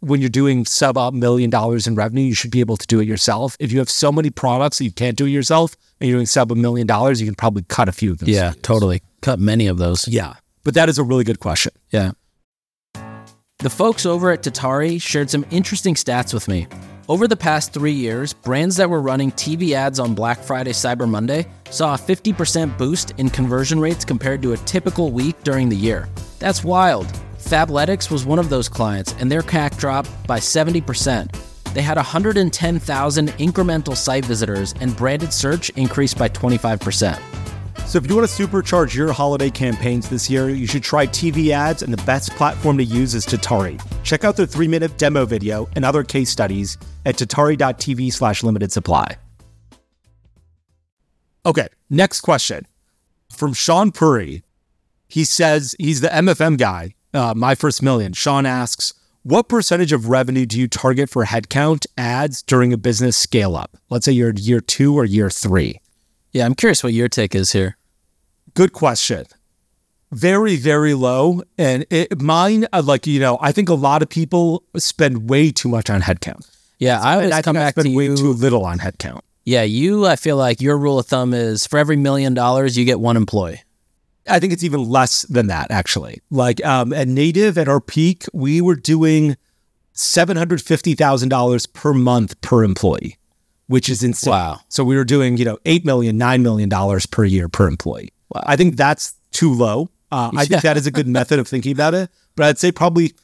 [0.00, 2.22] when you're doing sub a million dollars in revenue.
[2.22, 3.56] You should be able to do it yourself.
[3.60, 6.26] If you have so many products that you can't do it yourself and you're doing
[6.26, 8.28] sub a million dollars, you can probably cut a few of them.
[8.28, 8.54] Yeah.
[8.62, 9.02] Totally.
[9.20, 10.08] Cut many of those.
[10.08, 10.34] Yeah.
[10.64, 11.72] But that is a really good question.
[11.90, 12.12] Yeah.
[13.58, 16.66] The folks over at Tatari shared some interesting stats with me.
[17.10, 21.08] Over the past three years, brands that were running TV ads on Black Friday, Cyber
[21.08, 25.76] Monday saw a 50% boost in conversion rates compared to a typical week during the
[25.76, 26.08] year.
[26.38, 27.06] That's wild.
[27.38, 31.34] Fabletics was one of those clients, and their CAC dropped by 70%.
[31.74, 37.20] They had 110,000 incremental site visitors, and branded search increased by 25%.
[37.90, 41.50] So if you want to supercharge your holiday campaigns this year, you should try TV
[41.50, 43.82] ads, and the best platform to use is Tatari.
[44.04, 49.16] Check out their three-minute demo video and other case studies at tatari.tv slash limited supply.
[51.44, 52.64] Okay, next question
[53.32, 54.44] from Shaan Puri.
[55.08, 58.12] He says he's the MFM guy, uh, my first million.
[58.12, 63.16] Shaan asks, what percentage of revenue do you target for headcount ads during a business
[63.16, 63.76] scale up?
[63.88, 65.80] Let's say you're year two or year three.
[66.32, 67.76] Yeah, I'm curious what your take is here.
[68.54, 69.26] Good question.
[70.12, 71.42] Very, very low.
[71.56, 75.52] And it, mine, uh, like, you know, I think a lot of people spend way
[75.52, 76.48] too much on headcount.
[76.78, 78.16] Yeah, I always I come think I back to spend way you.
[78.16, 79.20] too little on headcount.
[79.44, 82.84] Yeah, you, I feel like your rule of thumb is for every million dollars, you
[82.84, 83.62] get one employee.
[84.28, 86.20] I think it's even less than that, actually.
[86.30, 89.36] Like um, at Native, at our peak, we were doing
[89.94, 93.18] $750,000 per month per employee,
[93.66, 94.30] which is insane.
[94.30, 94.60] Wow.
[94.68, 98.10] So we were doing, you know, $8 million, $9 million per year per employee.
[98.30, 98.42] Wow.
[98.46, 99.90] I think that's too low.
[100.12, 102.10] Uh, I think that is a good method of thinking about it.
[102.36, 103.14] But I'd say probably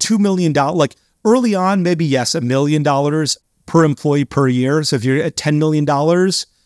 [0.00, 4.82] $2 million, like early on, maybe yes, a million dollars per employee per year.
[4.84, 5.84] So if you're at $10 million,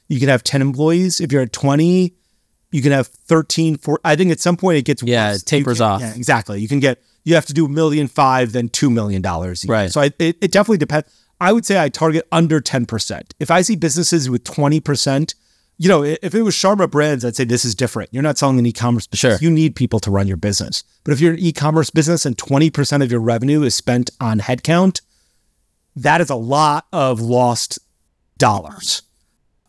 [0.09, 1.21] you can have 10 employees.
[1.21, 2.15] If you're at 20,
[2.73, 4.01] you can have 13, 4.
[4.05, 5.43] I think at some point it gets Yeah, worse.
[5.43, 6.01] it tapers can- off.
[6.01, 6.61] Yeah, exactly.
[6.61, 9.23] You can get, you have to do a million five, then 2 million.
[9.23, 9.65] dollars.
[9.69, 9.91] Right.
[9.91, 11.09] So I, it, it definitely depends.
[11.41, 13.23] I would say I target under 10%.
[13.41, 15.35] If I see businesses with 20%,
[15.81, 18.11] you know, if it was Sharma Brands, I'd say this is different.
[18.13, 19.39] You're not selling an e-commerce business.
[19.41, 19.49] Sure.
[19.49, 20.85] You need people to run your business.
[21.05, 25.01] But if you're an e-commerce business and 20% of your revenue is spent on headcount,
[25.97, 27.79] that is a lot of lost
[28.37, 29.01] dollars.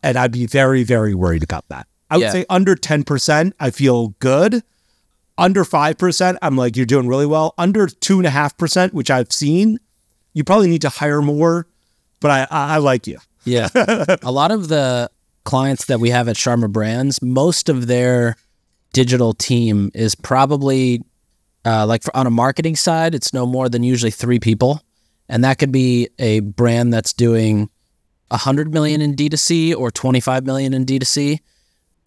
[0.02, 1.86] And I'd be very, very worried about that.
[2.10, 2.32] I would Yeah.
[2.32, 4.62] say under 10%, I feel good.
[5.38, 7.54] Under 5%, I'm like, you're doing really well.
[7.56, 9.78] Under 2.5%, which I've seen,
[10.34, 11.66] you probably need to hire more,
[12.20, 13.16] but I, I, I like you.
[13.44, 13.70] Yeah.
[14.22, 15.10] a lot of the
[15.44, 18.36] clients that we have at Sharma Brands, most of their
[18.92, 21.02] digital team is probably
[21.64, 24.82] uh, like for, on a marketing side, it's no more than usually three people.
[25.28, 27.70] And that could be a brand that's doing
[28.28, 31.38] 100 million in D2C or 25 million in D2C.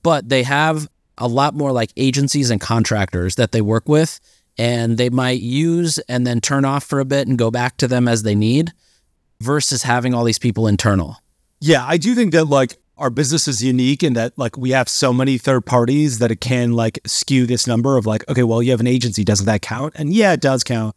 [0.03, 4.19] But they have a lot more like agencies and contractors that they work with.
[4.57, 7.87] And they might use and then turn off for a bit and go back to
[7.87, 8.71] them as they need
[9.41, 11.17] versus having all these people internal.
[11.59, 14.87] Yeah, I do think that like our business is unique in that like we have
[14.87, 18.61] so many third parties that it can like skew this number of like, okay, well,
[18.63, 19.93] you have an agency, doesn't that count?
[19.97, 20.95] And yeah, it does count.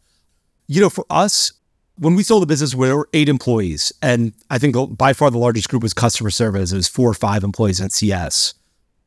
[0.67, 1.51] You know, for us,
[1.97, 3.91] when we sold the business, we were eight employees.
[4.01, 6.71] And I think by far the largest group was customer service.
[6.71, 8.53] It was four or five employees in CS.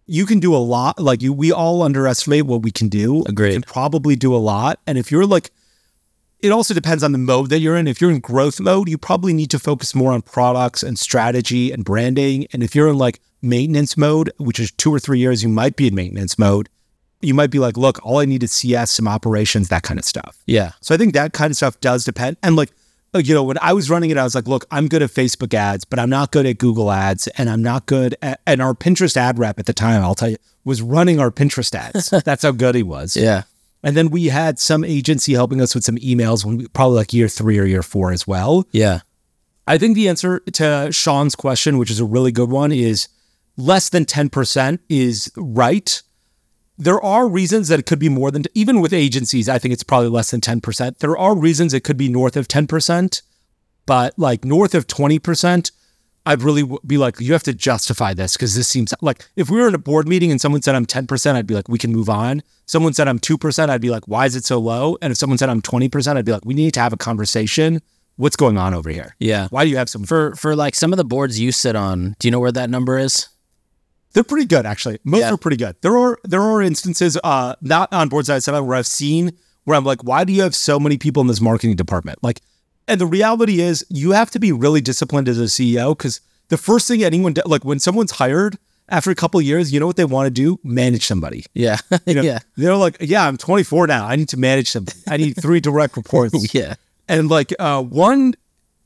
[0.06, 0.98] You can do a lot.
[0.98, 3.24] Like you, we all underestimate what we can do.
[3.26, 3.52] Agreed.
[3.52, 4.80] Can probably do a lot.
[4.86, 5.50] And if you're like,
[6.42, 7.86] it also depends on the mode that you're in.
[7.86, 11.70] If you're in growth mode, you probably need to focus more on products and strategy
[11.70, 12.46] and branding.
[12.52, 15.76] And if you're in like maintenance mode, which is two or three years, you might
[15.76, 16.68] be in maintenance mode.
[17.20, 20.04] You might be like, look, all I need is CS, some operations, that kind of
[20.04, 20.42] stuff.
[20.46, 20.72] Yeah.
[20.80, 22.36] So I think that kind of stuff does depend.
[22.42, 22.72] And like,
[23.14, 25.54] you know, when I was running it, I was like, look, I'm good at Facebook
[25.54, 28.74] ads, but I'm not good at Google ads and I'm not good at, and our
[28.74, 32.10] Pinterest ad rep at the time, I'll tell you, was running our Pinterest ads.
[32.24, 33.16] That's how good he was.
[33.16, 33.42] Yeah.
[33.82, 37.12] And then we had some agency helping us with some emails when we, probably like
[37.12, 38.64] year three or year four as well.
[38.70, 39.00] Yeah.
[39.66, 43.08] I think the answer to Shaan's question, which is a really good one, is
[43.56, 46.02] less than 10% is right.
[46.78, 49.84] There are reasons that it could be more than, even with agencies, I think it's
[49.84, 50.98] probably less than 10%.
[50.98, 53.22] There are reasons it could be north of 10%,
[53.86, 55.70] but like north of 20%,
[56.24, 59.60] I'd really be like, you have to justify this because this seems like if we
[59.60, 61.92] were in a board meeting and someone said I'm 10%, I'd be like, we can
[61.92, 62.42] move on.
[62.66, 64.96] Someone said I'm 2%, I'd be like, why is it so low?
[65.02, 67.80] And if someone said I'm 20%, I'd be like, we need to have a conversation.
[68.16, 69.16] What's going on over here?
[69.18, 69.48] Yeah.
[69.50, 70.04] Why do you have some?
[70.04, 72.68] For for like some of the boards you sit on, do you know where that
[72.70, 73.28] number is?
[74.12, 74.98] They're pretty good, actually.
[75.02, 75.32] Most Yeah.
[75.32, 75.76] are pretty good.
[75.80, 79.32] There are there are instances, uh, not on boards that I said where I've seen
[79.64, 82.18] where I'm like, why do you have so many people in this marketing department?
[82.22, 82.40] Like,
[82.88, 86.56] and the reality is, you have to be really disciplined as a CEO because the
[86.56, 89.96] first thing anyone like when someone's hired after a couple of years, you know what
[89.96, 90.58] they want to do?
[90.64, 91.44] Manage somebody.
[91.54, 91.78] Yeah.
[92.06, 92.40] You know, yeah.
[92.56, 94.06] they're like, yeah, I'm 24 now.
[94.06, 94.98] I need to manage somebody.
[95.08, 96.52] I need three direct reports.
[96.54, 96.74] Yeah.
[97.08, 98.34] And like uh, one,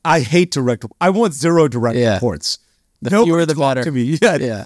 [0.05, 0.85] I hate direct.
[1.01, 2.13] I want zero direct Yeah.
[2.15, 2.59] reports.
[3.01, 3.83] The Nobody fewer the better.
[3.83, 4.65] To me, yeah, Yeah.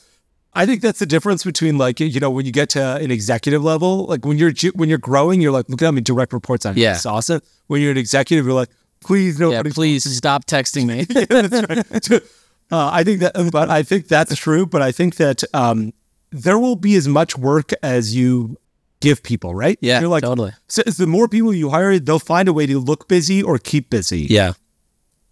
[0.53, 3.63] I think that's the difference between like you know when you get to an executive
[3.63, 6.65] level, like when you're when you're growing, you're like look at how many direct reports
[6.65, 6.77] I have.
[6.77, 6.93] Yeah.
[6.95, 7.41] It's awesome.
[7.67, 8.69] When you're an executive, you're like,
[9.03, 9.47] please Yeah.
[9.49, 9.71] nobody.
[9.71, 11.03] Please stop texting me.
[11.89, 12.21] that's right.
[12.73, 14.65] Uh, I think that, but I think that's true.
[14.65, 15.91] But I think that um,
[16.31, 18.55] there will be as much work as you
[19.01, 19.77] give people, right?
[19.81, 20.53] Yeah, you're like totally.
[20.69, 23.57] So, so the more people you hire, they'll find a way to look busy or
[23.57, 24.21] keep busy.
[24.21, 24.53] yeah.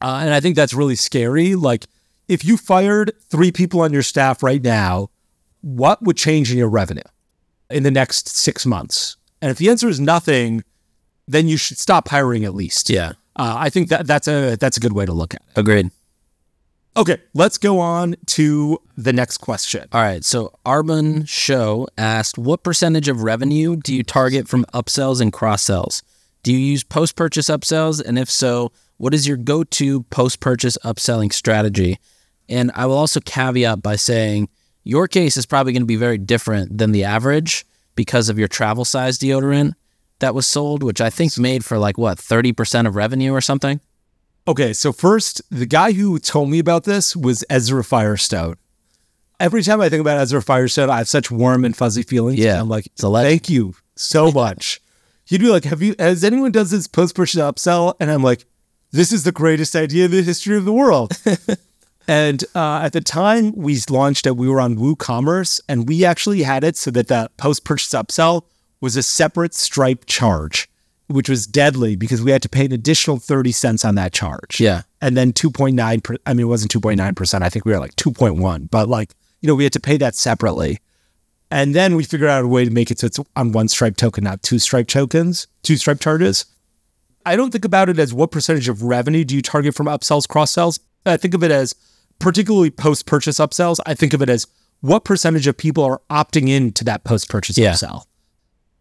[0.01, 1.55] Uh, and I think that's really scary.
[1.55, 1.85] Like,
[2.27, 5.09] if you fired three people on your staff right now,
[5.61, 7.03] what would change in your revenue
[7.69, 9.15] in the next six months?
[9.41, 10.65] And if the answer is nothing,
[11.25, 12.89] then you should stop hiring at least.
[12.89, 13.13] Yeah.
[13.35, 15.59] Uh, I think that that's a that's a good way to look at it.
[15.59, 15.91] Agreed.
[16.97, 19.87] Okay, let's go on to the next question.
[19.93, 20.25] All right.
[20.25, 25.61] So Arbon Show asked, what percentage of revenue do you target from upsells and cross
[25.61, 26.03] sells?
[26.43, 28.03] Do you use post purchase upsells?
[28.03, 31.99] And if so, what is your go to post purchase upselling strategy?
[32.49, 34.49] And I will also caveat by saying
[34.83, 37.65] your case is probably going to be very different than the average
[37.95, 39.73] because of your travel size deodorant
[40.19, 43.79] that was sold, which I think made for like what, 30% of revenue or something?
[44.47, 48.55] Okay, so first, the guy who told me about this was Ezra Firestone.
[49.39, 52.39] Every time I think about Ezra Firestone, I have such warm and fuzzy feelings.
[52.39, 54.81] Yeah, I'm like, thank you so much.
[55.25, 55.93] He'd be like, "Have you?
[55.99, 58.45] Has anyone does this post purchase upsell?" And I'm like,
[58.91, 61.13] "This is the greatest idea in the history of the world."
[62.07, 66.41] and uh, at the time we launched it, we were on WooCommerce, and we actually
[66.41, 68.45] had it so that the post purchase upsell
[68.81, 70.69] was a separate Stripe charge,
[71.07, 74.59] which was deadly because we had to pay an additional thirty cents on that charge.
[74.59, 74.83] Yeah.
[75.01, 78.69] and then 2.9 per, i mean it wasn't 2.9% i think we were like 2.1
[78.69, 80.79] but like you know we had to pay that separately.
[81.51, 83.97] And then we figured out a way to make it so it's on one stripe
[83.97, 86.45] token not two stripe tokens two stripe charges.
[87.25, 90.27] I don't think about it as what percentage of revenue do you target from upsells
[90.27, 91.73] cross sells i think of it as
[92.19, 94.45] particularly post purchase upsells i think of it as
[94.81, 97.71] what percentage of people are opting in to that post purchase Yeah.
[97.73, 98.03] upsell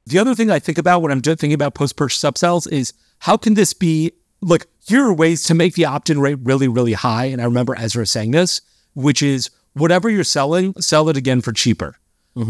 [0.08, 3.36] the other thing I think about when I'm thinking about post purchase upsells is how
[3.36, 6.94] can this be like, here are ways to make the opt in rate really, really
[6.94, 7.26] high.
[7.26, 8.60] And I remember Ezra saying this,
[8.94, 11.96] which is whatever you're selling, sell it again for cheaper.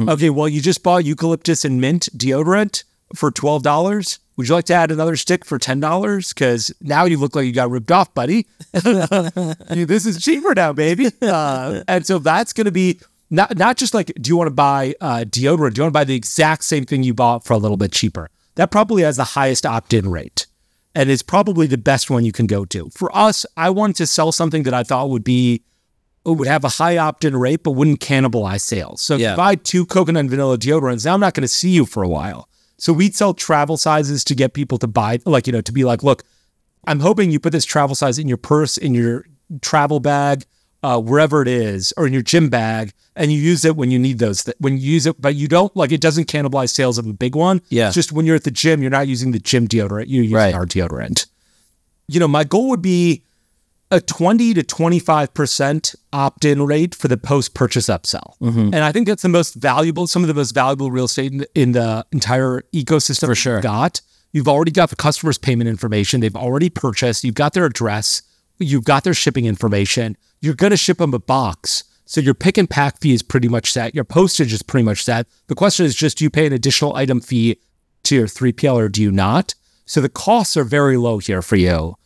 [0.09, 4.18] Okay, well, you just bought eucalyptus and mint deodorant for $12.
[4.37, 6.29] Would you like to add another stick for $10?
[6.35, 8.47] Because now you look like you got ripped off, buddy.
[8.73, 11.11] this is cheaper now, baby.
[11.21, 14.55] Uh, and so that's going to be not not just like, do you want to
[14.55, 15.75] buy uh, deodorant?
[15.75, 17.93] Do you want to buy the exact same thing you bought for a little bit
[17.93, 18.31] cheaper?
[18.55, 20.47] That probably has the highest opt-in rate,
[20.95, 22.91] and is probably the best one you can go to.
[22.91, 25.62] For us, I wanted to sell something that I thought would be
[26.25, 29.01] would have a high opt-in rate, but wouldn't cannibalize sales.
[29.01, 31.71] So if you buy two coconut and vanilla deodorants, now I'm not going to see
[31.71, 32.49] you for a while.
[32.77, 35.85] So we'd sell travel sizes to get people to buy, like you know, to be
[35.85, 36.25] like, look,
[36.87, 39.27] I'm hoping you put this travel size in your purse, in your
[39.62, 40.45] travel bag,
[40.83, 43.99] uh, wherever it is, or in your gym bag, and you use it when you
[43.99, 44.45] need those.
[44.45, 47.12] Th- when you use it, but you don't like it doesn't cannibalize sales of a
[47.12, 47.61] big one.
[47.69, 47.87] Yeah.
[47.87, 50.05] It's just when you're at the gym, you're not using the gym deodorant.
[50.09, 50.55] You're using Right.
[50.55, 51.27] our deodorant.
[52.07, 53.23] you know, my goal would be
[53.91, 58.35] a 20 to 25% opt in rate for the post purchase upsell.
[58.41, 61.47] And I think that's the most valuable, some of the most valuable real estate in,
[61.55, 63.27] in the entire ecosystem.
[63.27, 63.61] For sure.
[63.61, 64.01] Got.
[64.33, 66.21] You've already got the customer's payment information.
[66.21, 67.25] They've already purchased.
[67.25, 68.23] You've got their address.
[68.59, 70.17] You've got their shipping information.
[70.40, 71.85] You're going to ship them a box.
[72.05, 73.94] So your pick and pack fee is pretty much set.
[73.94, 75.27] Your postage is pretty much set.
[75.48, 77.61] The question is just do you pay an additional item fee
[78.05, 79.55] to your 3PL or do you not?
[79.85, 81.96] So the costs are very low here for you.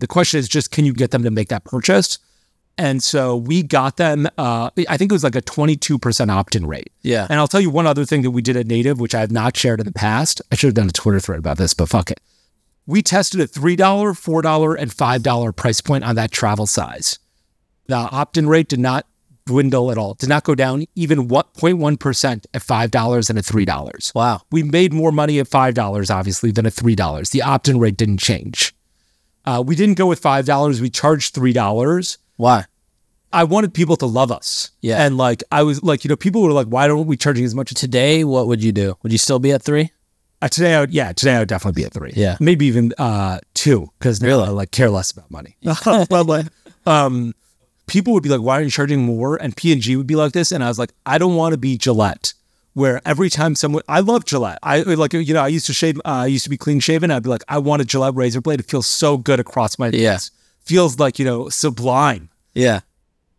[0.00, 2.18] The question is just can you get them to make that purchase?
[2.78, 6.66] And so we got them, uh, I think it was like a 22% opt in
[6.66, 6.90] rate.
[7.02, 7.26] Yeah.
[7.28, 9.30] And I'll tell you one other thing that we did at Native, which I have
[9.30, 10.40] not shared in the past.
[10.50, 12.20] I should have done a Twitter thread about this, but fuck it.
[12.86, 17.18] We tested a $3, $4, and $5 price point on that travel size.
[17.86, 19.06] The opt in rate did not
[19.44, 24.14] dwindle at all, did not go down even 1.1% at $5 and at $3.
[24.14, 24.42] Wow.
[24.50, 27.30] We made more money at $5, obviously, than at $3.
[27.30, 28.74] The opt in rate didn't change.
[29.44, 30.80] Uh, we didn't go with $5.
[30.80, 32.18] We charged $3.
[32.36, 32.66] Why?
[33.32, 34.70] I wanted people to love us.
[34.80, 35.04] Yeah.
[35.04, 37.54] And like, I was like, you know, people were like, why don't we charging as
[37.54, 37.72] much?
[37.74, 38.96] Today, what would you do?
[39.02, 39.90] Would you still be at three?
[40.40, 42.12] Uh, today, I would, yeah, today I would definitely be at three.
[42.14, 42.36] Yeah.
[42.40, 44.44] Maybe even uh, two because Really?
[44.44, 45.56] I like care less about money.
[45.84, 46.46] But, like,
[46.86, 47.34] um,
[47.92, 49.36] people would be like, why are you charging more?
[49.36, 50.50] And P&G would be like this.
[50.50, 52.32] And I was like, I don't want to be Gillette
[52.74, 54.58] where every time someone, I love Gillette.
[54.62, 57.10] I like, you know, I used to shave, uh, I used to be clean shaven.
[57.10, 58.60] I'd be like, I want a Gillette razor blade.
[58.60, 60.14] It feels so good across my Yeah.
[60.14, 60.30] face.
[60.64, 62.30] Feels like, you know, sublime.
[62.54, 62.80] Yeah.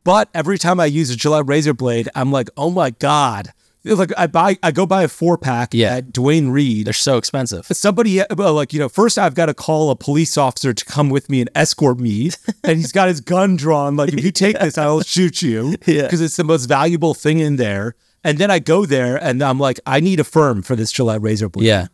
[0.03, 3.53] But every time I use a Gillette razor blade, I'm like, oh my God.
[3.85, 5.95] Like I buy, I go buy a four pack Yeah.
[5.97, 6.85] at Duane Reade.
[6.85, 7.65] They're so expensive.
[7.65, 11.09] Somebody, well, like, you know, first I've got to call a police officer to come
[11.09, 12.29] with me and escort me.
[12.63, 13.95] and he's got his gun drawn.
[13.97, 15.75] Like, if you take this, I'll shoot you.
[15.85, 16.03] Yeah.
[16.03, 17.95] Because it's the most valuable thing in there.
[18.23, 21.49] And then I go there and I'm like, I need Affirm for this Gillette razor
[21.49, 21.65] blade.
[21.67, 21.87] Yeah.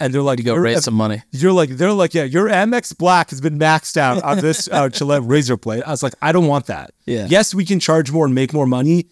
[0.00, 1.22] And they're like, You go raise some money.
[1.32, 4.88] you're like, they're like, yeah, your Amex Black has been maxed out on this uh,
[4.90, 5.82] Gillette razor blade.
[5.84, 6.92] I was like, I don't want that.
[7.04, 7.26] Yeah.
[7.28, 9.06] Yes, we can charge more and make more money.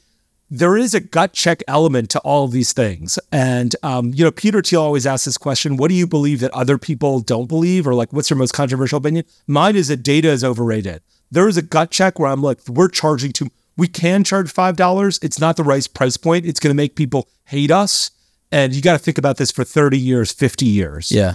[0.50, 3.18] There is a gut check element to all of these things.
[3.33, 6.52] And, um, you know, Peter Thiel always asks this question What do you believe that
[6.52, 7.87] other people don't believe?
[7.87, 9.24] Or like, what's your most controversial opinion?
[9.46, 11.02] Mine is that data is overrated.
[11.30, 15.24] There is a gut check where I'm like, we're charging too, we can charge $5.
[15.24, 16.46] It's not the right price point.
[16.46, 18.11] It's going to make people hate us.
[18.52, 21.11] And you got to think about this for 30 years, 50 years.
[21.11, 21.35] Yeah.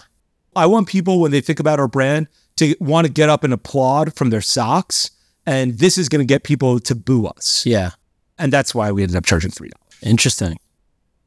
[0.55, 3.53] I want people when they think about our brand to want to get up and
[3.53, 5.11] applaud from their socks.
[5.45, 7.65] And this is going to get people to boo us.
[7.65, 7.91] Yeah.
[8.39, 9.69] And that's why we ended up charging $3.
[10.01, 10.57] Interesting.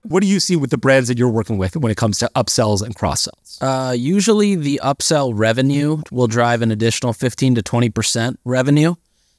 [0.02, 2.30] What do you see with the brands that you're working with when it comes to
[2.34, 3.58] upsells and cross sells?
[3.60, 8.94] Uh, usually the upsell revenue will drive an additional 15 to 20% revenue.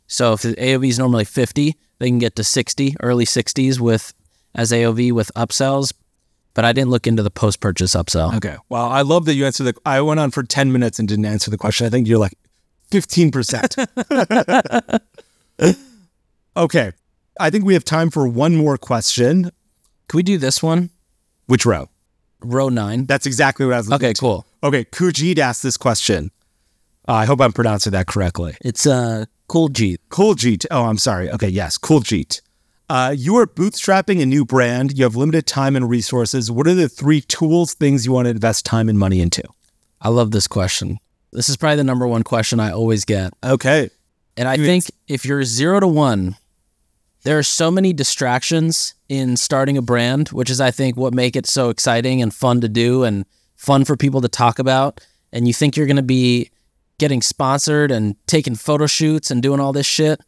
[0.07, 4.13] So if the AOV is normally 50, they can get to 60, early 60s with
[4.55, 5.91] as AOV with upsells.
[6.53, 8.35] But I didn't look into the post purchase upsell.
[8.35, 8.55] Okay.
[8.69, 9.73] Well, I love that you answered the.
[9.85, 11.87] I went on for 10 minutes and didn't answer the question.
[11.87, 12.37] I think you're like
[12.91, 14.99] 15%.
[16.57, 16.91] okay.
[17.39, 19.51] I think we have time for one more question.
[20.07, 20.89] Can we do this one?
[21.47, 21.89] Which row?
[22.41, 23.05] Row nine.
[23.05, 24.19] That's exactly what I was looking Okay, to.
[24.19, 24.45] cool.
[24.63, 24.83] Okay.
[24.85, 26.31] Kujit asked this question.
[27.07, 28.55] Uh, I hope I'm pronouncing that correctly.
[28.61, 29.97] It's uh, cool G.
[30.09, 30.65] Cool Jeet.
[30.71, 31.29] Oh, I'm sorry.
[31.31, 32.41] Okay, yes, Cool Jeet.
[32.89, 34.97] Uh, you are bootstrapping a new brand.
[34.97, 36.51] You have limited time and resources.
[36.51, 39.43] What are the three tools, things you want to invest time and money into?
[40.01, 40.99] I love this question.
[41.31, 43.33] This is probably the number one question I always get.
[43.43, 43.89] Okay.
[44.37, 46.35] And I think if you're zero to one,
[47.23, 51.35] there are so many distractions in starting a brand, which is, I think, what make
[51.35, 55.01] it so exciting and fun to do and fun for people to talk about.
[55.31, 56.51] And you think you're going to be
[56.99, 60.21] getting sponsored and taking photo shoots and doing all this shit.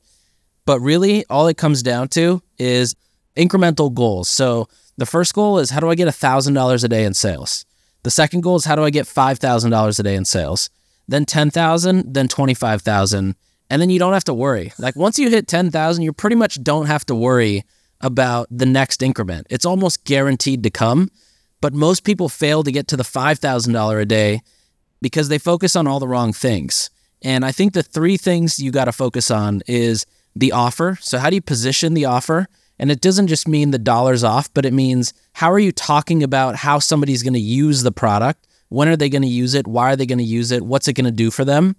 [0.65, 2.95] But really, all it comes down to is
[3.35, 4.29] incremental goals.
[4.29, 7.65] So the first goal is how do I get $1,000 a day in sales?
[8.03, 10.69] The second goal is how do I get $5,000 a day in sales?
[11.07, 13.35] Then 10,000, then 25,000.
[13.69, 14.73] And then you don't have to worry.
[14.77, 17.63] Like once you hit 10,000, you pretty much don't have to worry
[18.01, 19.47] about the next increment.
[19.49, 21.09] It's almost guaranteed to come.
[21.61, 24.41] But most people fail to get to the $5,000 a day
[25.01, 26.89] because they focus on all the wrong things.
[27.23, 30.97] And I think the three things you got to focus on is the offer.
[31.01, 32.47] So, how do you position the offer?
[32.77, 36.21] And it doesn't just mean the dollars off, but it means how are you talking
[36.23, 38.47] about how somebody's going to use the product?
[38.69, 39.65] When are they going to use it?
[39.65, 40.63] Why are they going to use it?
[40.63, 41.77] What's it going to do for them?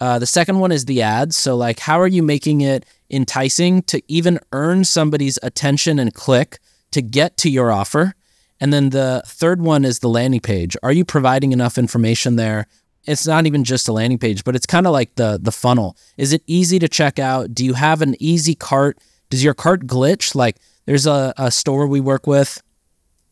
[0.00, 1.36] Uh, the second one is the ads.
[1.36, 6.58] So, like, how are you making it enticing to even earn somebody's attention and click
[6.90, 8.14] to get to your offer?
[8.60, 10.76] And then the third one is the landing page.
[10.82, 12.66] Are you providing enough information there?
[13.04, 15.96] It's not even just a landing page, but it's kind of like the the funnel.
[16.16, 17.54] Is it easy to check out?
[17.54, 18.98] Do you have an easy cart?
[19.30, 20.34] Does your cart glitch?
[20.34, 22.62] Like there's a, a store we work with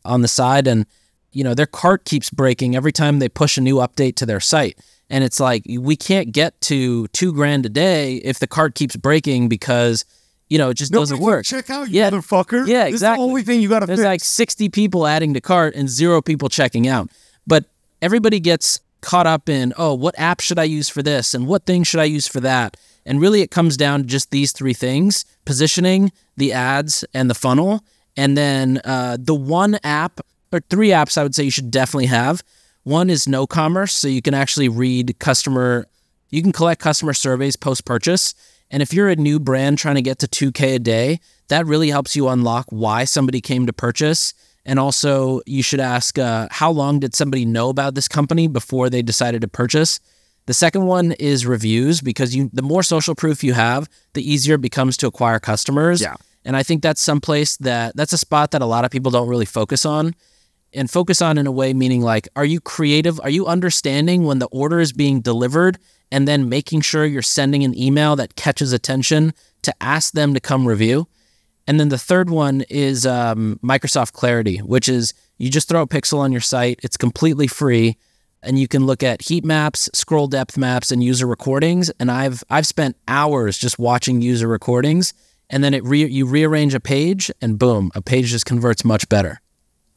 [0.05, 0.85] on the side and
[1.31, 4.39] you know their cart keeps breaking every time they push a new update to their
[4.39, 4.79] site.
[5.09, 8.95] And it's like we can't get to two grand a day if the cart keeps
[8.95, 10.03] breaking because
[10.49, 11.45] you know it just Nobody doesn't work.
[11.45, 12.09] Check out, you Yeah.
[12.09, 12.67] motherfucker.
[12.67, 13.23] Yeah, This is exactly.
[13.23, 14.05] the only thing you got to There's fix.
[14.05, 17.09] like 60 people adding to cart and zero people checking out.
[17.47, 17.65] But
[18.01, 21.65] everybody gets caught up in, oh, what app should I use for this and what
[21.67, 22.75] thing should I use for that?
[23.05, 27.35] And really it comes down to just these three things positioning, the ads, and the
[27.35, 27.83] funnel.
[28.17, 32.07] And then uh, the one app or three apps I would say you should definitely
[32.07, 32.41] have.
[32.85, 35.87] One is KnoCommerce, so you can actually read customer,
[36.29, 38.35] you can collect customer surveys post purchase.
[38.69, 41.89] And if you're a new brand trying to get to 2K a day, that really
[41.89, 44.35] helps you unlock why somebody came to purchase.
[44.67, 48.91] And also, you should ask uh, how long did somebody know about this company before
[48.91, 49.99] they decided to purchase?
[50.45, 54.55] The second one is reviews because you the more social proof you have, the easier
[54.55, 56.01] it becomes to acquire customers.
[56.01, 56.15] Yeah.
[56.43, 59.27] And I think that's someplace that that's a spot that a lot of people don't
[59.27, 60.13] really focus on
[60.75, 63.19] and focus on in a way meaning like are you creative?
[63.21, 65.77] Are you understanding when the order is being delivered
[66.11, 70.39] and then making sure you're sending an email that catches attention to ask them to
[70.39, 71.07] come review?
[71.67, 75.87] And then the third one is um, microsoft clarity which is you just throw a
[75.87, 77.97] pixel on your site it's completely free
[78.43, 81.89] and you can look at heat maps scroll depth maps and user recordings.
[81.99, 85.13] And i've i've spent hours just watching user recordings
[85.49, 89.07] and then it re- you rearrange a page and boom a page just converts much
[89.09, 89.41] better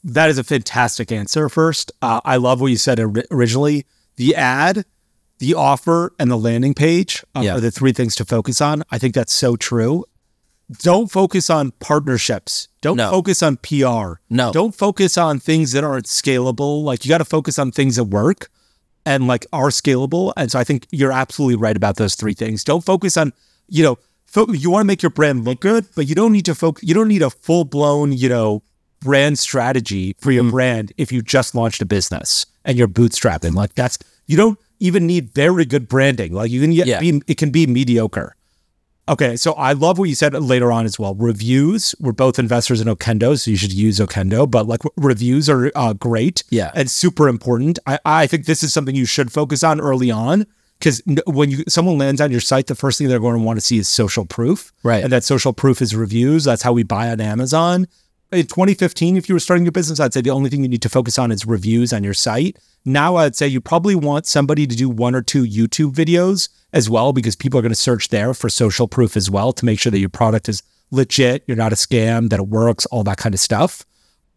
[0.09, 1.49] That is a fantastic answer.
[1.49, 3.85] First, uh, I love what you said ori- originally.
[4.17, 4.85] The ad,
[5.39, 7.57] the offer, and the landing page uh, Yeah.
[7.57, 8.83] are the three things to focus on.
[8.91, 10.05] I think that's so true.
[10.83, 12.69] Don't focus on partnerships.
[12.81, 13.11] Don't No.
[13.11, 14.21] focus on PR.
[14.31, 14.53] No.
[14.53, 16.83] Don't focus on things that aren't scalable.
[16.83, 18.51] Like you got to focus on things that work
[19.07, 20.33] and like are scalable.
[20.37, 22.65] And so I think you're absolutely right about those three things.
[22.65, 23.33] Don't focus on,
[23.69, 26.45] you know, fo- you want to make your brand look good, but you don't need
[26.47, 26.83] to focus.
[26.85, 28.63] You don't need a full blown, you know,
[29.01, 30.35] brand strategy for Mm.
[30.35, 33.55] your brand if you just launched a business and you're bootstrapping.
[33.55, 36.33] Like that's you don't even need very good branding.
[36.33, 37.01] Like you can get Yeah.
[37.01, 38.35] be, it can be mediocre.
[39.09, 41.15] Okay, so I love what you said later on as well.
[41.15, 41.95] Reviews.
[41.99, 44.51] We're both investors in Okendo, so you should use Okendo.
[44.51, 46.71] But like reviews are uh, great, Yeah.
[46.75, 47.79] and super important.
[47.87, 50.45] I, I think this is something you should focus on early on
[50.79, 53.57] because when you someone lands on your site, the first thing they're going to want
[53.59, 55.03] to see is social proof, Right.
[55.03, 56.45] And that social proof is reviews.
[56.45, 57.87] That's how we buy on Amazon.
[58.31, 60.83] In 2015, if you were starting your business, I'd say the only thing you need
[60.83, 62.59] to focus on is reviews on your site.
[62.85, 66.91] Now, I'd say you probably want somebody to do one or two YouTube videos as
[66.91, 69.81] well, because people are going to search there for social proof as well to make
[69.81, 73.17] sure that your product is legit, you're not a scam, that it works, all that
[73.17, 73.87] kind of stuff.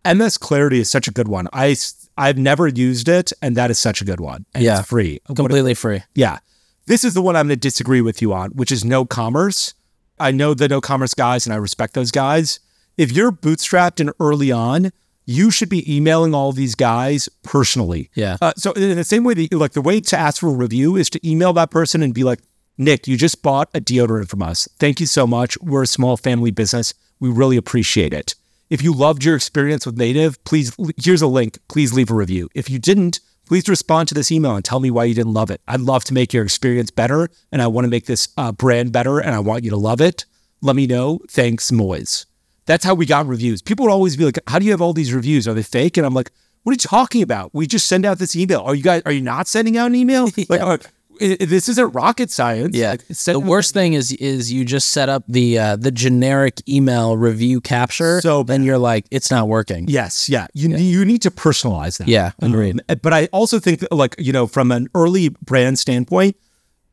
[0.05, 1.49] MS Clarity is such a good one.
[1.51, 1.75] I
[2.17, 4.45] I've never used it, and that is such a good one.
[4.53, 4.79] And Yeah.
[4.79, 5.19] it's free.
[5.27, 6.39] Completely free yeah.
[6.85, 9.73] This is the one I'm going to disagree with you on, which is KnoCommerce.
[10.19, 12.59] I know the KnoCommerce guys and I respect those guys.
[12.97, 14.91] If you're bootstrapped and early on,
[15.25, 18.09] you should be emailing all these guys personally.
[18.13, 18.37] Yeah.
[18.41, 20.95] Uh, so in the same way that like the way to ask for a review
[20.95, 22.39] is to email that person and be like,
[22.77, 24.67] Nick, you just bought a deodorant from us.
[24.79, 25.57] Thank you so much.
[25.61, 26.93] We're a small family business.
[27.19, 28.35] We really appreciate it.
[28.69, 31.59] If you loved your experience with Native, please here's a link.
[31.67, 32.49] Please leave a review.
[32.55, 35.51] If you didn't, please respond to this email and tell me why you didn't love
[35.51, 35.61] it.
[35.67, 38.93] I'd love to make your experience better, and I want to make this uh, brand
[38.93, 40.25] better, and I want you to love it.
[40.61, 41.19] Let me know.
[41.29, 42.25] Thanks, Moiz.
[42.65, 43.61] That's how we got reviews.
[43.61, 45.47] People would always be like, "How do you have all these reviews?
[45.47, 46.31] Are they fake?" And I'm like,
[46.63, 47.53] "What are you talking about?
[47.53, 48.61] We just send out this email.
[48.61, 49.01] Are you guys?
[49.05, 50.29] Are you not sending out an email?
[50.49, 50.77] Like, uh,
[51.19, 52.75] this isn't rocket science.
[52.75, 52.91] Yeah.
[52.91, 57.15] Like, the worst thing is is you just set up the uh, the generic email
[57.15, 58.21] review capture.
[58.21, 59.87] So then you're like, it's not working.
[59.87, 60.47] Yes, yeah.
[60.53, 62.07] You you need to personalize that.
[62.07, 62.81] Yeah, agreed.
[62.89, 66.35] Um, but I also think that, like, you know, from an early brand standpoint,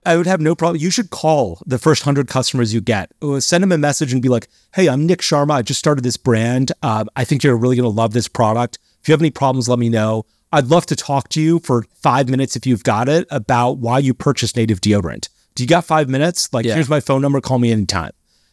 [0.09, 0.81] I would have no problem.
[0.81, 4.31] You should call the first hundred customers you get, send them a message and be
[4.31, 5.51] like, "Hey, I'm Nik Sharma.
[5.51, 6.73] I just started this brand.
[6.83, 8.79] Um, I think you're really going to love this product.
[9.03, 10.25] If you have any problems, let me know.
[10.51, 13.99] I'd love to talk to you for five minutes if you've got it about why
[13.99, 15.29] you purchased Native deodorant.
[15.55, 16.49] Do you got five minutes?
[16.55, 16.73] Like, Yeah.
[16.77, 17.43] here's my phone number.
[17.43, 18.13] Call me anytime."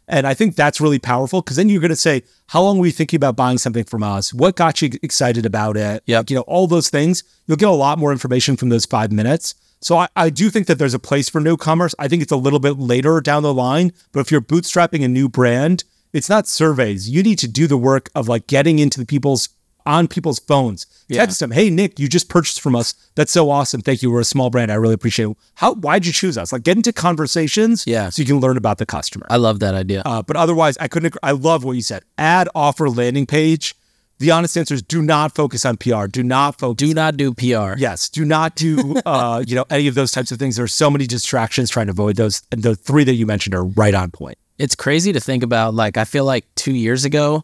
[0.09, 2.85] And I think that's really powerful because then you're going to say, how long were
[2.85, 4.33] you thinking about buying something from us?
[4.33, 6.03] What got you excited about it?
[6.05, 6.19] Yep.
[6.19, 7.23] Like, you know, all those things.
[7.47, 9.55] You'll get a lot more information from those five minutes.
[9.81, 11.93] So I, I do think that there's a place for new commerce.
[11.99, 13.91] I think it's a little bit later down the line.
[14.11, 17.09] But if you're bootstrapping a new brand, it's not surveys.
[17.09, 19.49] You need to do the work of like getting into the people's
[19.87, 20.87] on people's phones.
[21.11, 22.95] Text them, hey Nick, you just purchased from us.
[23.13, 23.81] That's so awesome.
[23.81, 24.09] Thank you.
[24.09, 24.71] We're a small brand.
[24.71, 25.37] I really appreciate it.
[25.53, 26.51] How why'd you choose us?
[26.51, 28.09] Like get into conversations Yeah.
[28.09, 29.27] so you can learn about the customer.
[29.29, 30.01] I love that idea.
[30.03, 31.07] Uh, but otherwise, I couldn't.
[31.07, 31.19] Agree.
[31.21, 32.03] I love what you said.
[32.17, 33.75] Add offer landing page.
[34.17, 36.07] The honest answer is do not focus on PR.
[36.07, 36.87] Do not focus.
[36.87, 37.77] do not do PR.
[37.77, 40.55] yes, do not do uh, you know any of those types of things.
[40.55, 43.65] There's so many distractions trying to avoid those, and the three that you mentioned are
[43.65, 44.37] right on point.
[44.57, 45.73] It's crazy to think about.
[45.73, 47.43] Like, I feel like two years ago,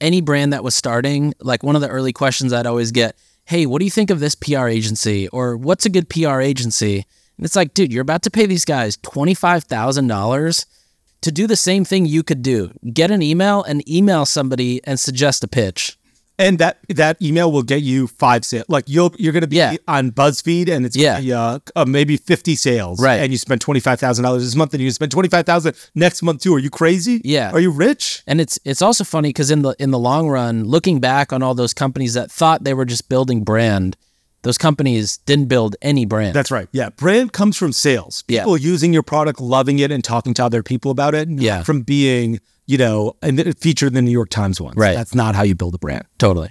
[0.00, 3.64] any brand that was starting, like one of the early questions I'd always get hey,
[3.64, 5.28] what do you think of this PR agency?
[5.28, 7.06] Or what's a good PR agency?
[7.36, 10.66] And it's like, dude, you're about to pay these guys $25,000
[11.20, 12.72] to do the same thing you could do.
[12.92, 15.96] Get an email and email somebody and suggest a pitch
[16.38, 18.66] and that that email will get you five sales.
[18.68, 19.76] Like you'll you're going to be yeah.
[19.88, 23.16] on BuzzFeed, and it's yeah, be, uh, uh, maybe fifty sales, right?
[23.16, 25.76] And you spend twenty five thousand dollars this month, and you spend twenty five thousand
[25.94, 26.54] next month too.
[26.54, 27.20] Are you crazy?
[27.24, 27.50] Yeah.
[27.52, 28.22] Are you rich?
[28.26, 31.42] And it's it's also funny because in the in the long run, looking back on
[31.42, 33.96] all those companies that thought they were just building brand,
[34.42, 36.34] those companies didn't build any brand.
[36.34, 36.68] That's right.
[36.72, 38.22] Yeah, brand comes from sales.
[38.22, 38.64] People yeah.
[38.64, 41.28] using your product, loving it, and talking to other people about it.
[41.28, 41.62] Yeah.
[41.62, 44.76] From being you know, and it featured in the New York Times once.
[44.76, 44.94] Right.
[44.94, 46.04] That's not how you build a brand.
[46.18, 46.50] Totally.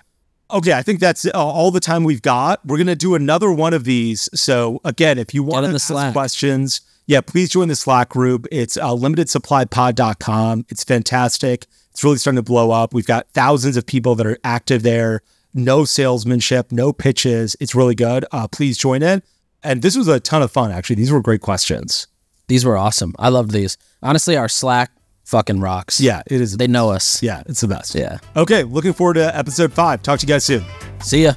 [0.51, 2.65] Okay, I think that's all the time we've got.
[2.65, 4.29] We're gonna do another one of these.
[4.33, 6.13] So again, if you want to ask Slack.
[6.13, 8.47] questions, yeah, please join the Slack group.
[8.51, 10.65] It's uh, limitedsupplypod.com.
[10.69, 11.65] It's fantastic.
[11.91, 12.93] It's really starting to blow up.
[12.93, 15.21] We've got thousands of people that are active there.
[15.53, 17.55] No salesmanship, no pitches.
[17.59, 18.25] It's really good.
[18.31, 19.23] Uh, please join in.
[19.63, 20.71] And this was a ton of fun.
[20.71, 22.07] Actually, these were great questions.
[22.47, 23.15] These were awesome.
[23.17, 23.77] I loved these.
[24.03, 24.91] Honestly, our Slack
[25.25, 25.99] fucking rocks.
[25.99, 26.57] Yeah, it is.
[26.57, 27.21] They know us.
[27.21, 27.95] Yeah, it's the best.
[27.95, 28.19] Yeah.
[28.35, 30.01] Okay, looking forward to episode five.
[30.01, 30.63] Talk to you guys soon.
[31.01, 31.33] See ya.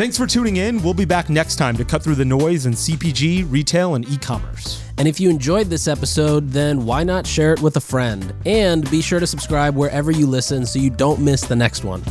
[0.00, 0.82] Thanks for tuning in.
[0.82, 4.16] We'll be back next time to cut through the noise in CPG, retail, and e
[4.16, 4.82] commerce.
[4.96, 8.34] And if you enjoyed this episode, then why not share it with a friend?
[8.46, 12.02] And be sure to subscribe wherever you listen so you don't miss the next one.